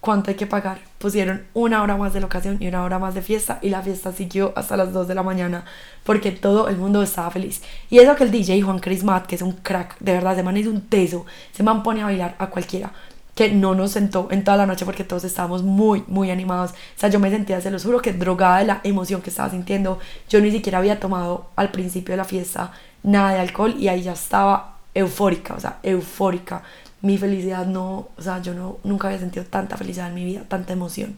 ¿cuánto 0.00 0.30
hay 0.30 0.36
que 0.36 0.48
pagar? 0.48 0.78
Pusieron 0.98 1.44
una 1.54 1.80
hora 1.80 1.96
más 1.96 2.12
de 2.12 2.20
locación 2.20 2.56
y 2.58 2.66
una 2.66 2.82
hora 2.82 2.98
más 2.98 3.14
de 3.14 3.22
fiesta 3.22 3.60
y 3.62 3.70
la 3.70 3.82
fiesta 3.82 4.10
siguió 4.10 4.52
hasta 4.56 4.76
las 4.76 4.92
2 4.92 5.06
de 5.06 5.14
la 5.14 5.22
mañana 5.22 5.64
porque 6.02 6.32
todo 6.32 6.66
el 6.68 6.76
mundo 6.76 7.04
estaba 7.04 7.30
feliz. 7.30 7.62
Y 7.88 8.00
eso 8.00 8.16
que 8.16 8.24
el 8.24 8.32
DJ 8.32 8.62
Juan 8.62 8.80
Chris 8.80 9.04
Matt, 9.04 9.26
que 9.26 9.36
es 9.36 9.42
un 9.42 9.52
crack, 9.52 9.96
de 10.00 10.10
verdad, 10.14 10.34
se 10.34 10.42
man 10.42 10.56
es 10.56 10.66
un 10.66 10.80
teso, 10.88 11.24
se 11.52 11.62
man 11.62 11.84
pone 11.84 12.02
a 12.02 12.06
bailar 12.06 12.34
a 12.36 12.48
cualquiera 12.48 12.90
que 13.34 13.50
no 13.50 13.74
nos 13.74 13.92
sentó 13.92 14.28
en 14.30 14.44
toda 14.44 14.56
la 14.58 14.66
noche 14.66 14.84
porque 14.84 15.04
todos 15.04 15.24
estábamos 15.24 15.62
muy, 15.62 16.04
muy 16.06 16.30
animados. 16.30 16.72
O 16.72 16.74
sea, 16.96 17.08
yo 17.08 17.18
me 17.18 17.30
sentía, 17.30 17.60
se 17.60 17.70
los 17.70 17.84
juro, 17.84 18.02
que 18.02 18.12
drogada 18.12 18.58
de 18.58 18.66
la 18.66 18.80
emoción 18.84 19.22
que 19.22 19.30
estaba 19.30 19.50
sintiendo. 19.50 19.98
Yo 20.28 20.40
ni 20.40 20.50
siquiera 20.50 20.78
había 20.78 21.00
tomado 21.00 21.50
al 21.56 21.70
principio 21.70 22.12
de 22.12 22.18
la 22.18 22.24
fiesta 22.24 22.72
nada 23.02 23.32
de 23.32 23.40
alcohol 23.40 23.74
y 23.78 23.88
ahí 23.88 24.02
ya 24.02 24.12
estaba 24.12 24.76
eufórica, 24.94 25.54
o 25.54 25.60
sea, 25.60 25.78
eufórica. 25.82 26.62
Mi 27.00 27.18
felicidad 27.18 27.66
no, 27.66 28.08
o 28.16 28.22
sea, 28.22 28.40
yo 28.42 28.54
no, 28.54 28.78
nunca 28.84 29.08
había 29.08 29.18
sentido 29.18 29.44
tanta 29.46 29.76
felicidad 29.76 30.08
en 30.08 30.14
mi 30.14 30.24
vida, 30.24 30.42
tanta 30.48 30.72
emoción. 30.72 31.16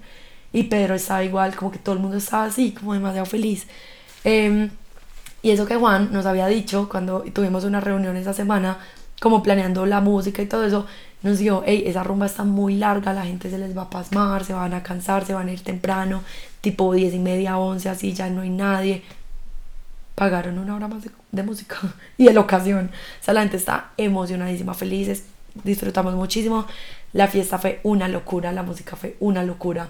y 0.53 0.65
Pedro 0.65 0.95
estaba 0.95 1.25
igual, 1.25 1.57
como 1.57 1.73
que 1.73 1.79
todo 1.79 1.97
el 1.97 2.01
mundo 2.01 2.17
estaba 2.17 2.45
así, 2.45 2.73
como 2.73 2.95
demasiado 2.95 3.27
feliz. 3.27 3.67
Em, 4.23 4.71
y 5.43 5.51
eso 5.51 5.67
que 5.67 5.77
Juan 5.77 6.13
nos 6.13 6.27
había 6.27 6.47
dicho 6.47 6.89
cuando 6.89 7.23
tuvimos 7.33 7.65
una 7.65 7.81
reunión 7.81 8.17
esa 8.17 8.33
semana, 8.33 8.79
como 9.21 9.43
planeando 9.43 9.85
la 9.87 10.01
música 10.01 10.43
y 10.43 10.47
todo 10.47 10.65
eso, 10.65 10.87
nos 11.25 11.39
dijo, 11.39 11.63
hey, 11.65 11.85
esa 11.87 12.03
rumba 12.03 12.27
está 12.27 12.45
muy 12.45 12.77
larga, 12.77 13.15
la 13.15 13.25
gente 13.25 13.49
se 13.49 13.57
les 13.57 13.77
va 13.77 13.83
a 13.83 13.91
pasmar, 13.91 14.45
se 14.45 14.53
van 14.53 14.75
a 14.75 14.83
cansar, 14.83 15.25
se 15.25 15.33
van 15.33 15.49
a 15.49 15.53
ir 15.53 15.63
temprano, 15.63 16.23
tipo 16.61 16.93
10 16.93 17.15
y 17.15 17.19
media, 17.19 17.57
11, 17.57 17.89
así 17.89 18.13
ya 18.13 18.29
no 18.29 18.43
hay 18.43 18.51
nadie. 18.51 19.03
Pagaron 20.15 20.59
una 20.59 20.77
hora 20.77 20.87
más 20.87 21.03
de, 21.33 21.43
música 21.43 21.79
y 22.19 22.27
de 22.27 22.35
la 22.35 22.41
ocasión. 22.41 22.91
O 23.21 23.25
sea, 23.25 23.33
la 23.33 23.41
gente 23.41 23.57
está 23.57 23.93
emocionadísima, 23.97 24.75
felices, 24.75 25.25
disfrutamos 25.65 26.15
muchísimo. 26.15 26.67
La 27.15 27.27
fiesta 27.27 27.59
fue 27.59 27.81
una 27.85 28.07
locura, 28.07 28.53
la 28.53 28.63
música 28.63 28.95
fue 28.95 29.17
una 29.19 29.43
locura. 29.43 29.89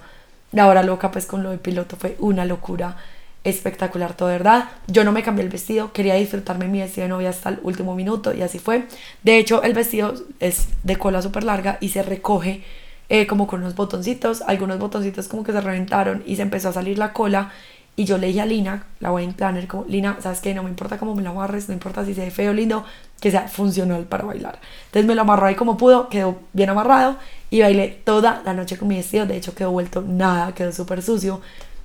La 0.53 0.68
hora 0.68 0.85
loca, 0.85 1.11
pues 1.11 1.27
con 1.27 1.42
lo 1.42 1.51
de 1.51 1.59
piloto, 1.59 1.97
fue 1.97 2.16
una 2.20 2.44
locura 2.44 2.97
espectacular 3.45 4.17
todo, 4.17 4.29
¿verdad? 4.29 4.71
Yo 4.87 5.05
no 5.05 5.13
me 5.13 5.23
cambié 5.23 5.45
el 5.45 5.51
vestido, 5.51 5.93
quería 5.93 6.15
disfrutarme 6.15 6.67
mi 6.67 6.81
vestido 6.81 7.05
de 7.05 7.11
novia 7.11 7.31
hasta 7.31 7.51
el 7.51 7.61
último 7.63 7.95
minuto 7.95 8.35
y 8.35 8.43
así 8.43 8.59
fue. 8.59 8.87
De 9.23 9.39
hecho, 9.39 9.63
el 9.63 9.75
vestido 9.75 10.15
es 10.41 10.69
de 10.83 10.97
cola 10.97 11.23
súper 11.23 11.45
larga 11.45 11.77
y 11.81 11.91
se 11.91 12.03
recoge 12.03 12.65
eh, 13.11 13.27
como 13.27 13.47
con 13.47 13.61
unos 13.61 13.75
botoncitos, 13.75 14.43
algunos 14.43 14.79
botoncitos 14.79 15.29
como 15.29 15.45
que 15.45 15.53
se 15.53 15.61
reventaron 15.61 16.23
y 16.27 16.37
se 16.37 16.43
empezó 16.43 16.71
a 16.71 16.73
salir 16.73 16.99
la 16.99 17.13
cola 17.13 17.53
y 17.97 18.07
yo 18.07 18.19
le 18.19 18.27
dije 18.27 18.41
a 18.41 18.47
Lina, 18.47 18.87
la 18.99 19.13
wedding 19.13 19.35
planner, 19.35 19.69
como, 19.69 19.85
Lina, 19.85 20.17
¿sabes 20.21 20.41
qué? 20.41 20.53
No 20.53 20.65
me 20.65 20.71
importa 20.71 20.99
cómo 20.99 21.15
me 21.15 21.23
la 21.23 21.31
amarres, 21.31 21.69
no 21.69 21.75
importa 21.75 22.05
si 22.05 22.13
se 22.13 22.23
ve 22.23 22.31
feo 22.33 22.51
o 22.51 22.55
lindo, 22.55 22.85
que 23.21 23.31
sea 23.31 23.47
funcional 23.47 24.05
para 24.05 24.25
bailar. 24.25 24.59
Entonces 24.87 25.07
me 25.07 25.15
lo 25.15 25.21
amarró 25.21 25.47
ahí 25.47 25.55
como 25.55 25.77
pudo, 25.77 26.09
quedó 26.09 26.39
bien 26.53 26.71
amarrado 26.71 27.17
y 27.51 27.61
bailé 27.61 28.01
toda 28.05 28.43
la 28.45 28.53
noche 28.53 28.79
con 28.79 28.89
mi 28.89 28.97
vestido, 28.97 29.27
de 29.27 29.37
hecho 29.37 29.55
quedó 29.55 29.71
vuelto 29.71 30.03
nada, 30.03 30.53
quedó 30.55 30.73
súper 30.73 31.03
sucio, 31.03 31.41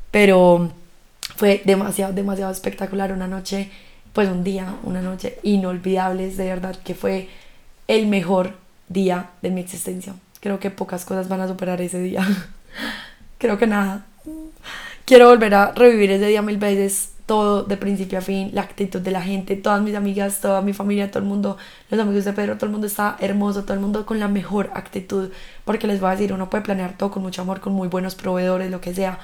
pero 0.09 0.71
fue 1.35 1.61
demasiado, 1.65 2.13
demasiado 2.13 2.51
espectacular. 2.51 3.11
Una 3.11 3.27
noche, 3.27 3.69
pues 4.13 4.29
un 4.29 4.43
día, 4.43 4.75
una 4.83 5.01
noche 5.01 5.37
inolvidable, 5.43 6.29
de 6.29 6.45
verdad 6.45 6.75
que 6.83 6.95
fue 6.95 7.29
el 7.87 8.07
mejor 8.07 8.53
día 8.87 9.31
de 9.41 9.49
mi 9.51 9.61
existencia. 9.61 10.13
Creo 10.39 10.59
que 10.59 10.69
pocas 10.69 11.05
cosas 11.05 11.27
van 11.27 11.41
a 11.41 11.47
superar 11.47 11.81
ese 11.81 11.99
día. 11.99 12.25
Creo 13.37 13.57
que 13.57 13.67
nada. 13.67 14.05
Quiero 15.05 15.27
volver 15.29 15.55
a 15.55 15.71
revivir 15.71 16.11
ese 16.11 16.27
día 16.27 16.41
mil 16.41 16.57
veces, 16.57 17.13
todo 17.25 17.63
de 17.63 17.77
principio 17.77 18.19
a 18.19 18.21
fin, 18.21 18.51
la 18.53 18.61
actitud 18.61 19.01
de 19.01 19.11
la 19.11 19.21
gente, 19.21 19.55
todas 19.55 19.81
mis 19.81 19.95
amigas, 19.95 20.39
toda 20.39 20.61
mi 20.61 20.73
familia, 20.73 21.09
todo 21.09 21.23
el 21.23 21.29
mundo, 21.29 21.57
los 21.89 21.99
amigos 21.99 22.25
de 22.25 22.33
Pedro, 22.33 22.55
todo 22.55 22.65
el 22.67 22.71
mundo 22.71 22.87
está 22.87 23.17
hermoso, 23.19 23.63
todo 23.63 23.73
el 23.73 23.79
mundo 23.79 24.05
con 24.05 24.19
la 24.19 24.27
mejor 24.27 24.71
actitud, 24.73 25.31
porque 25.65 25.87
les 25.87 25.99
voy 25.99 26.09
a 26.09 26.11
decir, 26.11 26.33
uno 26.33 26.49
puede 26.49 26.63
planear 26.63 26.97
todo 26.97 27.11
con 27.11 27.23
mucho 27.23 27.41
amor, 27.41 27.59
con 27.59 27.73
muy 27.73 27.87
buenos 27.87 28.15
proveedores, 28.15 28.69
lo 28.71 28.81
que 28.81 28.93
sea, 28.93 29.19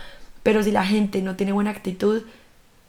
pero 0.45 0.61
si 0.61 0.69
la 0.71 0.85
gente 0.85 1.23
no 1.23 1.35
tiene 1.35 1.53
buena 1.53 1.71
actitud, 1.71 2.21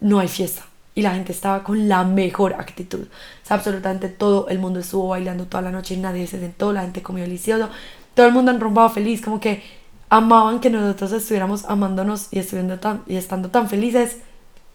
no 0.01 0.19
hay 0.19 0.29
fiesta. 0.29 0.67
Y 0.95 1.01
la 1.01 1.15
gente 1.15 1.33
estaba 1.33 1.65
con 1.65 1.89
la 1.89 2.05
mejor 2.05 2.53
actitud. 2.53 3.05
O 3.05 3.47
sea, 3.47 3.57
absolutamente 3.57 4.11
todo 4.11 4.49
el 4.51 4.59
mundo 4.59 4.81
estuvo 4.81 5.09
bailando 5.09 5.47
toda 5.47 5.63
la 5.63 5.71
noche, 5.71 5.95
y 5.95 5.97
nadie 5.97 6.27
se 6.27 6.39
sentó, 6.39 6.75
la 6.75 6.83
gente 6.83 7.01
comió 7.01 7.25
delicioso. 7.25 7.71
Todo 8.13 8.27
el 8.27 8.35
mundo 8.35 8.51
enrumbado 8.51 8.91
feliz, 8.91 9.23
como 9.23 9.41
que 9.41 9.63
amaban 10.11 10.61
que 10.61 10.69
nosotros 10.69 11.13
estuviéramos 11.13 11.65
amándonos 11.65 12.29
y, 12.31 12.41
estuviendo 12.41 12.79
tan, 12.79 13.01
y 13.07 13.17
estando 13.17 13.49
tan 13.49 13.71
felices. 13.71 14.19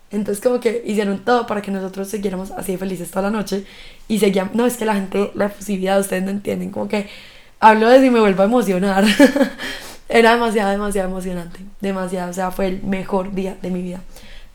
Entonces 0.09 0.43
como 0.43 0.59
que 0.59 0.81
hicieron 0.83 1.19
todo 1.19 1.45
para 1.45 1.61
que 1.61 1.69
nosotros 1.69 2.07
siguiéramos 2.07 2.49
así 2.49 2.77
felices 2.77 3.11
toda 3.11 3.29
la 3.29 3.37
noche 3.37 3.63
y 4.07 4.17
seguían, 4.17 4.49
no, 4.55 4.65
es 4.65 4.75
que 4.75 4.85
la 4.85 4.95
gente, 4.95 5.29
la 5.35 5.45
efusividad, 5.45 5.99
ustedes 5.99 6.23
no 6.23 6.31
entienden, 6.31 6.71
como 6.71 6.87
que 6.87 7.07
hablo 7.59 7.87
de 7.89 8.01
si 8.01 8.09
me 8.09 8.19
vuelvo 8.19 8.41
a 8.41 8.45
emocionar. 8.45 9.05
Era 10.13 10.33
demasiado, 10.33 10.71
demasiado 10.71 11.07
emocionante. 11.07 11.61
Demasiado. 11.79 12.31
O 12.31 12.33
sea, 12.33 12.51
fue 12.51 12.67
el 12.67 12.83
mejor 12.83 13.33
día 13.33 13.57
de 13.61 13.71
mi 13.71 13.81
vida. 13.81 14.01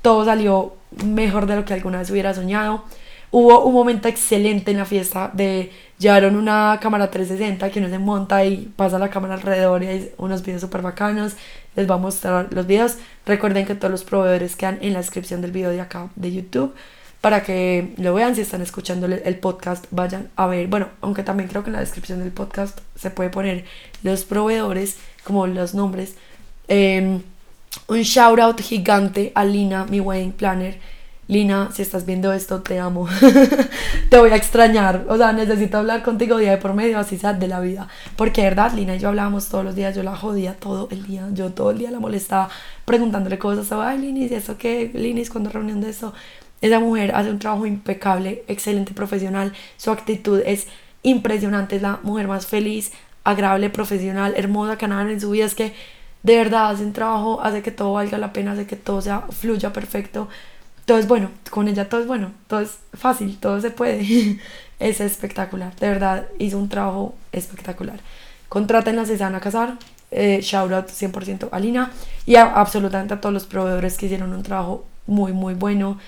Todo 0.02 0.24
salió 0.24 0.74
mejor 1.02 1.46
de 1.46 1.56
lo 1.56 1.64
que 1.64 1.72
alguna 1.72 1.98
vez 1.98 2.10
hubiera 2.10 2.34
soñado. 2.34 2.84
Hubo 3.30 3.64
un 3.64 3.72
momento 3.72 4.06
excelente 4.06 4.70
en 4.70 4.76
la 4.76 4.84
fiesta 4.84 5.30
de 5.32 5.72
llevaron 5.98 6.36
una 6.36 6.78
cámara 6.80 7.10
360 7.10 7.70
que 7.70 7.78
uno 7.78 7.88
se 7.88 7.98
monta 7.98 8.44
y 8.44 8.70
pasa 8.76 8.98
la 8.98 9.08
cámara 9.08 9.34
alrededor 9.34 9.82
y 9.82 9.86
hay 9.86 10.12
unos 10.18 10.42
videos 10.42 10.60
súper 10.60 10.82
bacanos. 10.82 11.36
Les 11.74 11.86
voy 11.86 11.96
a 11.96 12.00
mostrar 12.00 12.48
los 12.50 12.66
videos. 12.66 12.98
Recuerden 13.24 13.64
que 13.66 13.74
todos 13.74 13.90
los 13.90 14.04
proveedores 14.04 14.56
quedan 14.56 14.78
en 14.82 14.92
la 14.92 14.98
descripción 14.98 15.40
del 15.40 15.52
video 15.52 15.70
de 15.70 15.80
acá 15.80 16.10
de 16.16 16.32
YouTube 16.32 16.74
para 17.22 17.42
que 17.42 17.94
lo 17.96 18.12
vean. 18.12 18.34
Si 18.36 18.42
están 18.42 18.60
escuchando 18.60 19.06
el 19.06 19.36
podcast, 19.38 19.86
vayan 19.90 20.28
a 20.36 20.46
ver. 20.46 20.66
Bueno, 20.68 20.88
aunque 21.00 21.22
también 21.22 21.48
creo 21.48 21.64
que 21.64 21.70
en 21.70 21.74
la 21.74 21.80
descripción 21.80 22.20
del 22.20 22.30
podcast 22.30 22.78
se 22.94 23.10
puede 23.10 23.30
poner 23.30 23.64
los 24.02 24.24
proveedores 24.24 24.98
como 25.26 25.46
los 25.46 25.74
nombres. 25.74 26.14
Em, 26.68 27.20
un 27.88 28.02
shout 28.02 28.38
out 28.38 28.60
gigante 28.60 29.32
a 29.34 29.44
Lina, 29.44 29.84
mi 29.86 30.00
wedding 30.00 30.32
planner. 30.32 30.78
Lina, 31.28 31.70
si 31.72 31.82
estás 31.82 32.06
viendo 32.06 32.32
esto, 32.32 32.62
te 32.62 32.78
amo. 32.78 33.08
te 34.10 34.18
voy 34.18 34.30
a 34.30 34.36
extrañar. 34.36 35.06
O 35.08 35.16
sea, 35.16 35.32
necesito 35.32 35.78
hablar 35.78 36.04
contigo 36.04 36.38
día 36.38 36.52
de 36.52 36.56
por 36.58 36.72
medio, 36.72 37.00
así 37.00 37.18
sea 37.18 37.32
de 37.32 37.48
la 37.48 37.58
vida. 37.58 37.88
Porque, 38.14 38.42
verdad, 38.42 38.72
Lina 38.72 38.94
y 38.94 39.00
yo 39.00 39.08
hablábamos 39.08 39.48
todos 39.48 39.64
los 39.64 39.74
días. 39.74 39.96
Yo 39.96 40.04
la 40.04 40.16
jodía 40.16 40.54
todo 40.54 40.86
el 40.92 41.04
día. 41.04 41.26
Yo 41.32 41.50
todo 41.50 41.72
el 41.72 41.78
día 41.78 41.90
la 41.90 41.98
molestaba 41.98 42.48
preguntándole 42.84 43.38
cosas. 43.38 43.72
Ay, 43.72 43.98
Linis, 43.98 44.30
¿eso 44.30 44.56
qué? 44.56 44.92
Linis, 44.94 45.30
¿cuándo 45.30 45.50
reunión 45.50 45.80
de 45.80 45.90
eso? 45.90 46.14
Esa 46.60 46.78
mujer 46.78 47.12
hace 47.14 47.30
un 47.30 47.40
trabajo 47.40 47.66
impecable, 47.66 48.44
excelente 48.46 48.94
profesional. 48.94 49.52
Su 49.76 49.90
actitud 49.90 50.40
es 50.46 50.68
impresionante. 51.02 51.76
Es 51.76 51.82
la 51.82 51.98
mujer 52.04 52.28
más 52.28 52.46
feliz, 52.46 52.92
agradable, 53.26 53.70
profesional, 53.70 54.34
hermosa 54.36 54.78
que 54.78 54.86
en 54.86 55.20
su 55.20 55.30
vida. 55.30 55.44
Es 55.44 55.54
que 55.54 55.74
de 56.22 56.36
verdad 56.36 56.70
hace 56.70 56.84
un 56.84 56.92
trabajo, 56.92 57.40
hace 57.42 57.60
que 57.60 57.72
todo 57.72 57.92
valga 57.94 58.18
la 58.18 58.32
pena, 58.32 58.52
hace 58.52 58.66
que 58.66 58.76
todo 58.76 59.02
sea 59.02 59.22
fluya 59.30 59.72
perfecto. 59.72 60.28
Todo 60.84 60.98
es 60.98 61.08
bueno, 61.08 61.30
con 61.50 61.66
ella 61.66 61.88
todo 61.88 62.00
es 62.00 62.06
bueno, 62.06 62.30
todo 62.46 62.60
es 62.60 62.78
fácil, 62.94 63.38
todo 63.38 63.60
se 63.60 63.70
puede. 63.70 64.38
es 64.78 65.00
espectacular, 65.00 65.74
de 65.76 65.88
verdad 65.88 66.26
hizo 66.38 66.58
un 66.58 66.68
trabajo 66.68 67.14
espectacular. 67.32 67.98
Van 68.48 69.34
a 69.34 69.40
casar. 69.40 69.76
Eh, 70.12 70.38
shout 70.40 70.70
out 70.72 70.86
100% 70.88 71.48
a 71.50 71.58
Lina 71.58 71.90
y 72.26 72.36
absolutamente 72.36 73.12
a 73.14 73.20
todos 73.20 73.32
los 73.32 73.44
proveedores 73.44 73.98
que 73.98 74.06
hicieron 74.06 74.32
un 74.32 74.44
trabajo 74.44 74.84
muy, 75.08 75.32
muy 75.32 75.54
bueno. 75.54 75.98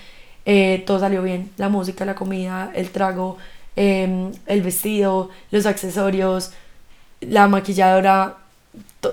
Eh, 0.45 0.83
todo 0.87 0.99
salió 0.99 1.21
bien: 1.21 1.51
la 1.57 1.67
música, 1.67 2.05
la 2.05 2.15
comida, 2.15 2.71
el 2.73 2.91
trago, 2.91 3.37
em, 3.75 4.31
el 4.45 4.61
vestido, 4.61 5.29
los 5.51 5.65
accesorios 5.65 6.53
la 7.21 7.47
maquilladora, 7.47 8.37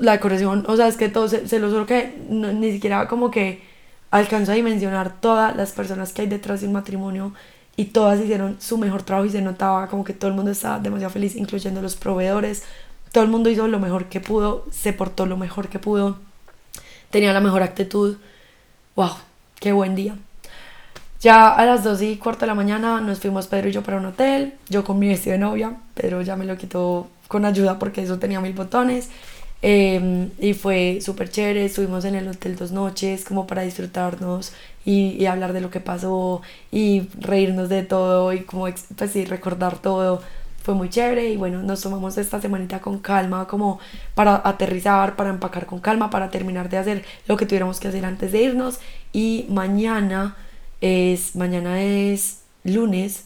la 0.01 0.13
decoración, 0.13 0.65
o 0.69 0.77
sea, 0.77 0.89
es 0.89 0.97
que 0.97 1.09
todo 1.09 1.29
se, 1.29 1.59
lo 1.59 1.71
juro 1.71 1.87
que 1.87 2.15
ni 2.29 2.73
siquiera 2.73 3.09
como 3.09 3.31
que 3.31 3.63
alcanzó 4.11 4.53
a 4.53 4.55
dimensionar 4.55 5.21
todas 5.21 5.57
las 5.57 5.73
personas 5.73 6.13
que 6.13 6.23
hay 6.23 6.29
detrás 6.29 6.61
de 6.61 6.67
un 6.67 6.73
matrimonio 6.73 7.33
y 7.77 7.87
todas 7.87 8.21
hicieron 8.21 8.57
su 8.61 8.79
mejor 8.79 9.03
trabajo 9.03 9.27
y 9.27 9.31
se 9.31 9.43
notaba 9.43 9.89
como 9.89 10.05
que 10.05 10.15
todo 10.15 10.31
el 10.31 10.37
mundo 10.37 10.51
estaba 10.51 10.79
demasiado 10.79 11.13
feliz, 11.13 11.37
incluyendo 11.37 11.83
los 11.83 11.97
proveedores. 11.97 12.63
Todo 13.13 13.25
el 13.25 13.31
mundo 13.31 13.51
hizo 13.51 13.69
lo 13.69 13.79
mejor 13.79 14.07
que 14.07 14.21
pudo, 14.21 14.65
se 14.71 14.93
portó 14.93 15.27
lo 15.27 15.37
mejor 15.37 15.69
que 15.69 15.79
pudo, 15.79 16.19
tenía 17.11 17.33
la 17.33 17.41
mejor 17.41 17.63
actitud. 17.63 18.17
¡Wow! 18.95 19.11
¡Qué 19.61 19.73
buen 19.73 19.95
día! 19.95 20.17
Ya 21.21 21.49
a 21.49 21.65
las 21.65 21.83
2 21.83 22.03
y 22.03 22.17
cuarto 22.17 22.41
de 22.41 22.49
la 22.49 22.55
mañana 22.55 23.01
nos 23.01 23.21
fuimos 23.21 23.47
Pedro 23.47 23.69
y 23.69 23.73
yo 23.73 23.83
para 23.83 23.97
un 23.97 24.07
hotel, 24.07 24.55
yo 24.69 24.85
con 24.85 24.99
mi 24.99 25.09
vestido 25.09 25.33
de 25.33 25.39
novia, 25.39 25.77
Pedro 25.95 26.23
ya 26.23 26.37
me 26.37 26.45
lo 26.45 26.57
quitó 26.57 27.09
con 27.29 27.45
ayuda 27.45 27.79
porque 27.79 28.03
eso 28.03 28.19
tenía 28.19 28.41
mil 28.41 28.53
botones. 28.53 29.09
Em, 29.63 30.31
y 30.39 30.53
fue 30.55 31.01
súper 31.01 31.31
chévere, 31.31 31.65
estuvimos 31.65 32.05
en 32.05 32.15
el 32.15 32.29
hotel 32.29 32.57
dos 32.57 32.73
noches 32.73 33.25
como 33.25 33.47
para 33.47 33.63
disfrutarnos 33.63 34.53
y, 34.85 35.25
hablar 35.27 35.53
de 35.53 35.61
lo 35.61 35.71
que 35.71 35.81
pasó 35.81 36.43
y 36.71 37.09
reírnos 37.19 37.69
de 37.69 37.83
todo 37.83 38.33
y 38.33 38.41
como 38.43 38.69
pues 38.97 39.11
sí, 39.11 39.25
recordar 39.25 39.79
todo. 39.79 40.23
Fue 40.63 40.75
muy 40.75 40.91
chévere 40.91 41.31
y 41.31 41.37
bueno, 41.37 41.63
nos 41.63 41.81
tomamos 41.81 42.19
esta 42.19 42.41
semanita 42.41 42.81
con 42.81 42.99
calma 42.99 43.47
como 43.47 43.79
para 44.15 44.43
aterrizar, 44.45 45.17
para 45.17 45.31
empacar 45.31 45.67
con 45.67 45.81
calma, 45.81 46.11
para 46.11 46.31
terminar 46.31 46.69
de 46.69 46.79
hacer 46.79 47.05
lo 47.29 47.37
que 47.37 47.47
tuviéramos 47.47 47.81
que 47.81 47.89
hacer 47.89 48.05
antes 48.05 48.33
de 48.33 48.43
irnos 48.43 48.81
y 49.13 49.47
mañana 49.49 50.37
es, 50.81 51.37
mañana 51.37 51.83
es 51.83 52.43
lunes, 52.65 53.25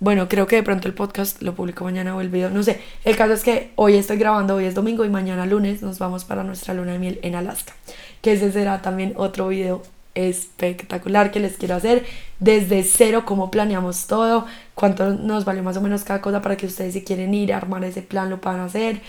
bueno, 0.00 0.28
creo 0.28 0.46
que 0.46 0.56
de 0.56 0.62
pronto 0.62 0.88
el 0.88 0.94
podcast 0.94 1.42
lo 1.42 1.54
publico 1.54 1.84
mañana 1.84 2.16
o 2.16 2.22
el 2.22 2.30
video, 2.30 2.48
no 2.48 2.62
sé. 2.62 2.80
El 3.04 3.16
caso 3.16 3.34
es 3.34 3.42
que 3.42 3.70
hoy 3.76 3.96
estoy 3.96 4.16
grabando, 4.16 4.54
hoy 4.54 4.64
es 4.64 4.74
domingo 4.74 5.04
y 5.04 5.10
mañana 5.10 5.44
lunes 5.44 5.82
nos 5.82 5.98
vamos 5.98 6.24
para 6.24 6.42
nuestra 6.42 6.72
luna 6.72 6.92
de 6.92 6.98
miel 6.98 7.20
en 7.22 7.34
Alaska. 7.34 7.74
Que 8.22 8.32
ese 8.32 8.50
será 8.50 8.80
también 8.80 9.12
otro 9.16 9.48
video 9.48 9.82
espectacular 10.14 11.30
que 11.30 11.38
les 11.38 11.58
quiero 11.58 11.74
hacer 11.74 12.06
desde 12.40 12.82
cero, 12.82 13.24
cómo 13.26 13.50
planeamos 13.50 14.06
todo, 14.06 14.46
cuánto 14.74 15.10
nos 15.10 15.44
vale 15.44 15.60
más 15.60 15.76
o 15.76 15.82
menos 15.82 16.02
cada 16.02 16.22
cosa 16.22 16.40
para 16.40 16.56
que 16.56 16.66
ustedes 16.66 16.94
si 16.94 17.04
quieren 17.04 17.34
ir 17.34 17.52
a 17.52 17.58
armar 17.58 17.84
ese 17.84 18.02
plan 18.02 18.30
lo 18.30 18.40
puedan 18.40 18.60
hacer, 18.60 19.02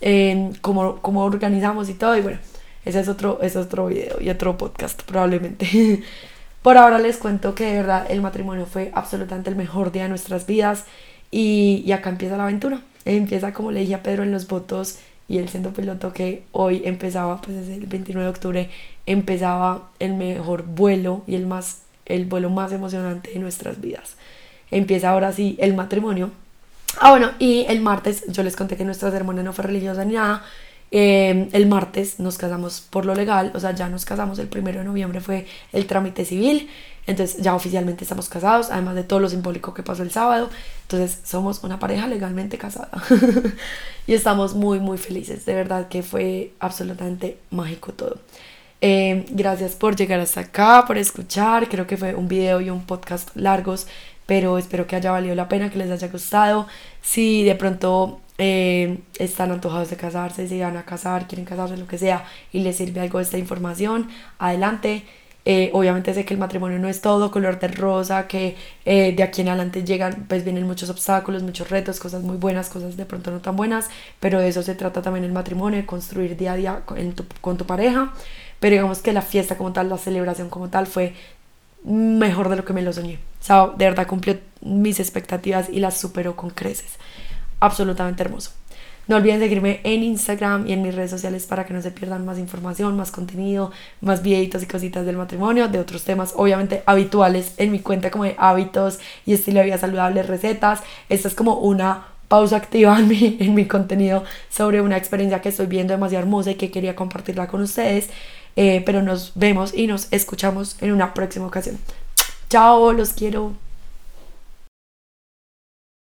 eh, 0.00 0.52
cómo, 0.60 1.02
cómo 1.02 1.24
organizamos 1.24 1.88
y 1.88 1.94
todo. 1.94 2.16
Y 2.16 2.20
bueno, 2.20 2.38
ese 2.84 3.00
es 3.00 3.08
otro, 3.08 3.38
ese 3.42 3.58
es 3.58 3.66
otro 3.66 3.88
video 3.88 4.20
y 4.20 4.30
otro 4.30 4.56
podcast 4.56 5.02
probablemente. 5.02 6.04
Por 6.66 6.78
ahora 6.78 6.98
les 6.98 7.16
cuento 7.16 7.54
que 7.54 7.64
de 7.64 7.76
verdad 7.76 8.06
el 8.10 8.20
matrimonio 8.20 8.66
fue 8.66 8.90
absolutamente 8.92 9.48
el 9.48 9.54
mejor 9.54 9.92
día 9.92 10.02
de 10.02 10.08
nuestras 10.08 10.46
vidas 10.46 10.82
y, 11.30 11.92
acá 11.92 12.10
empieza 12.10 12.36
la 12.36 12.42
aventura. 12.42 12.80
Empieza, 13.04 13.52
como 13.52 13.70
le 13.70 13.78
dije 13.78 13.94
a 13.94 14.02
Pedro 14.02 14.24
en 14.24 14.32
los 14.32 14.48
votos 14.48 14.98
y 15.28 15.38
él 15.38 15.48
siendo 15.48 15.72
piloto 15.72 16.12
que 16.12 16.42
hoy 16.50 16.82
empezaba, 16.84 17.40
pues 17.40 17.56
es 17.56 17.68
el 17.68 17.86
29 17.86 18.24
de 18.24 18.30
octubre, 18.30 18.70
empezaba 19.06 19.90
el 20.00 20.14
mejor 20.14 20.64
vuelo 20.64 21.22
y 21.28 21.36
el, 21.36 21.46
más, 21.46 21.82
el 22.04 22.24
vuelo 22.24 22.50
más 22.50 22.72
emocionante 22.72 23.30
de 23.30 23.38
nuestras 23.38 23.80
vidas. 23.80 24.16
Empieza 24.72 25.10
ahora 25.10 25.32
sí 25.32 25.56
el 25.60 25.72
matrimonio. 25.72 26.32
Ah, 26.98 27.10
bueno, 27.10 27.30
y 27.38 27.64
el 27.68 27.80
martes 27.80 28.24
yo 28.26 28.42
les 28.42 28.56
conté 28.56 28.76
que 28.76 28.84
nuestra 28.84 29.12
ceremonia 29.12 29.44
no 29.44 29.52
fue 29.52 29.66
religiosa 29.66 30.04
ni 30.04 30.14
nada. 30.14 30.42
Eh, 30.90 31.48
el 31.52 31.66
martes 31.66 32.20
nos 32.20 32.38
casamos 32.38 32.80
por 32.80 33.06
lo 33.06 33.14
legal, 33.14 33.50
o 33.54 33.60
sea, 33.60 33.74
ya 33.74 33.88
nos 33.88 34.04
casamos 34.04 34.38
el 34.38 34.46
primero 34.46 34.78
de 34.78 34.84
noviembre 34.84 35.20
fue 35.20 35.46
el 35.72 35.86
trámite 35.86 36.24
civil. 36.24 36.68
Entonces 37.06 37.40
ya 37.40 37.54
oficialmente 37.54 38.02
estamos 38.02 38.28
casados, 38.28 38.70
además 38.70 38.96
de 38.96 39.04
todo 39.04 39.20
lo 39.20 39.28
simbólico 39.28 39.74
que 39.74 39.82
pasó 39.82 40.02
el 40.02 40.10
sábado. 40.10 40.50
Entonces 40.82 41.20
somos 41.24 41.62
una 41.62 41.78
pareja 41.78 42.08
legalmente 42.08 42.58
casada. 42.58 42.90
y 44.06 44.14
estamos 44.14 44.54
muy, 44.54 44.80
muy 44.80 44.98
felices. 44.98 45.44
De 45.46 45.54
verdad 45.54 45.88
que 45.88 46.02
fue 46.02 46.52
absolutamente 46.58 47.38
mágico 47.50 47.92
todo. 47.92 48.18
Eh, 48.80 49.24
gracias 49.30 49.74
por 49.74 49.96
llegar 49.96 50.20
hasta 50.20 50.40
acá, 50.40 50.84
por 50.86 50.98
escuchar. 50.98 51.68
Creo 51.68 51.86
que 51.86 51.96
fue 51.96 52.14
un 52.14 52.26
video 52.26 52.60
y 52.60 52.70
un 52.70 52.84
podcast 52.84 53.30
largos, 53.36 53.86
pero 54.26 54.58
espero 54.58 54.88
que 54.88 54.96
haya 54.96 55.12
valido 55.12 55.34
la 55.36 55.48
pena, 55.48 55.70
que 55.70 55.78
les 55.78 55.90
haya 55.90 56.08
gustado. 56.08 56.66
Si 57.02 57.44
de 57.44 57.54
pronto 57.54 58.20
eh, 58.38 58.98
están 59.18 59.50
antojados 59.50 59.90
de 59.90 59.96
casarse, 59.96 60.48
si 60.48 60.60
van 60.60 60.76
a 60.76 60.84
casar, 60.84 61.26
quieren 61.26 61.44
casarse, 61.44 61.76
lo 61.76 61.86
que 61.86 61.98
sea, 61.98 62.24
y 62.52 62.60
les 62.60 62.76
sirve 62.76 63.00
algo 63.00 63.20
esta 63.20 63.38
información, 63.38 64.08
adelante. 64.38 65.04
Eh, 65.48 65.70
obviamente 65.74 66.12
sé 66.12 66.24
que 66.24 66.34
el 66.34 66.40
matrimonio 66.40 66.78
no 66.80 66.88
es 66.88 67.00
todo 67.00 67.30
color 67.30 67.60
de 67.60 67.68
rosa, 67.68 68.26
que 68.26 68.56
eh, 68.84 69.14
de 69.14 69.22
aquí 69.22 69.42
en 69.42 69.48
adelante 69.48 69.84
llegan, 69.84 70.26
pues 70.28 70.42
vienen 70.42 70.66
muchos 70.66 70.90
obstáculos, 70.90 71.44
muchos 71.44 71.70
retos, 71.70 72.00
cosas 72.00 72.24
muy 72.24 72.36
buenas, 72.36 72.68
cosas 72.68 72.96
de 72.96 73.06
pronto 73.06 73.30
no 73.30 73.38
tan 73.40 73.54
buenas, 73.54 73.88
pero 74.18 74.40
de 74.40 74.48
eso 74.48 74.62
se 74.64 74.74
trata 74.74 75.02
también 75.02 75.24
el 75.24 75.32
matrimonio, 75.32 75.78
de 75.78 75.86
construir 75.86 76.36
día 76.36 76.52
a 76.52 76.56
día 76.56 76.82
con 76.84 77.12
tu, 77.12 77.24
con 77.40 77.56
tu 77.56 77.64
pareja. 77.64 78.12
Pero 78.58 78.72
digamos 78.74 79.00
que 79.02 79.12
la 79.12 79.22
fiesta 79.22 79.56
como 79.56 79.72
tal, 79.72 79.88
la 79.88 79.98
celebración 79.98 80.48
como 80.48 80.68
tal 80.68 80.86
fue 80.86 81.14
mejor 81.84 82.48
de 82.48 82.56
lo 82.56 82.64
que 82.64 82.72
me 82.72 82.82
lo 82.82 82.92
soñé. 82.92 83.20
O 83.40 83.44
sea, 83.44 83.68
de 83.68 83.84
verdad 83.84 84.06
cumplió 84.06 84.38
mis 84.60 84.98
expectativas 84.98 85.68
y 85.70 85.78
las 85.80 85.96
superó 85.96 86.34
con 86.34 86.50
creces. 86.50 86.98
Absolutamente 87.60 88.22
hermoso. 88.22 88.52
No 89.08 89.16
olviden 89.16 89.38
seguirme 89.38 89.80
en 89.84 90.02
Instagram 90.02 90.66
y 90.66 90.72
en 90.72 90.82
mis 90.82 90.94
redes 90.94 91.12
sociales 91.12 91.46
para 91.46 91.64
que 91.64 91.72
no 91.72 91.80
se 91.80 91.92
pierdan 91.92 92.24
más 92.24 92.38
información, 92.38 92.96
más 92.96 93.12
contenido, 93.12 93.70
más 94.00 94.22
videitos 94.22 94.64
y 94.64 94.66
cositas 94.66 95.06
del 95.06 95.16
matrimonio, 95.16 95.68
de 95.68 95.78
otros 95.78 96.02
temas 96.02 96.32
obviamente 96.36 96.82
habituales 96.86 97.54
en 97.56 97.70
mi 97.70 97.78
cuenta 97.78 98.10
como 98.10 98.24
de 98.24 98.34
hábitos 98.36 98.98
y 99.24 99.34
estilo 99.34 99.60
de 99.60 99.66
vida 99.66 99.78
saludable, 99.78 100.24
recetas. 100.24 100.82
Esta 101.08 101.28
es 101.28 101.34
como 101.34 101.54
una 101.54 102.08
pausa 102.26 102.56
activa 102.56 102.98
en 102.98 103.06
mi, 103.06 103.36
en 103.38 103.54
mi 103.54 103.66
contenido 103.66 104.24
sobre 104.50 104.80
una 104.80 104.96
experiencia 104.96 105.40
que 105.40 105.50
estoy 105.50 105.66
viendo 105.66 105.94
demasiado 105.94 106.24
hermosa 106.24 106.50
y 106.50 106.54
que 106.56 106.72
quería 106.72 106.96
compartirla 106.96 107.46
con 107.46 107.62
ustedes. 107.62 108.10
Eh, 108.56 108.82
pero 108.84 109.02
nos 109.02 109.32
vemos 109.34 109.72
y 109.74 109.86
nos 109.86 110.08
escuchamos 110.10 110.76
en 110.80 110.90
una 110.90 111.14
próxima 111.14 111.46
ocasión. 111.46 111.78
Chao, 112.48 112.92
los 112.92 113.12
quiero. 113.12 113.65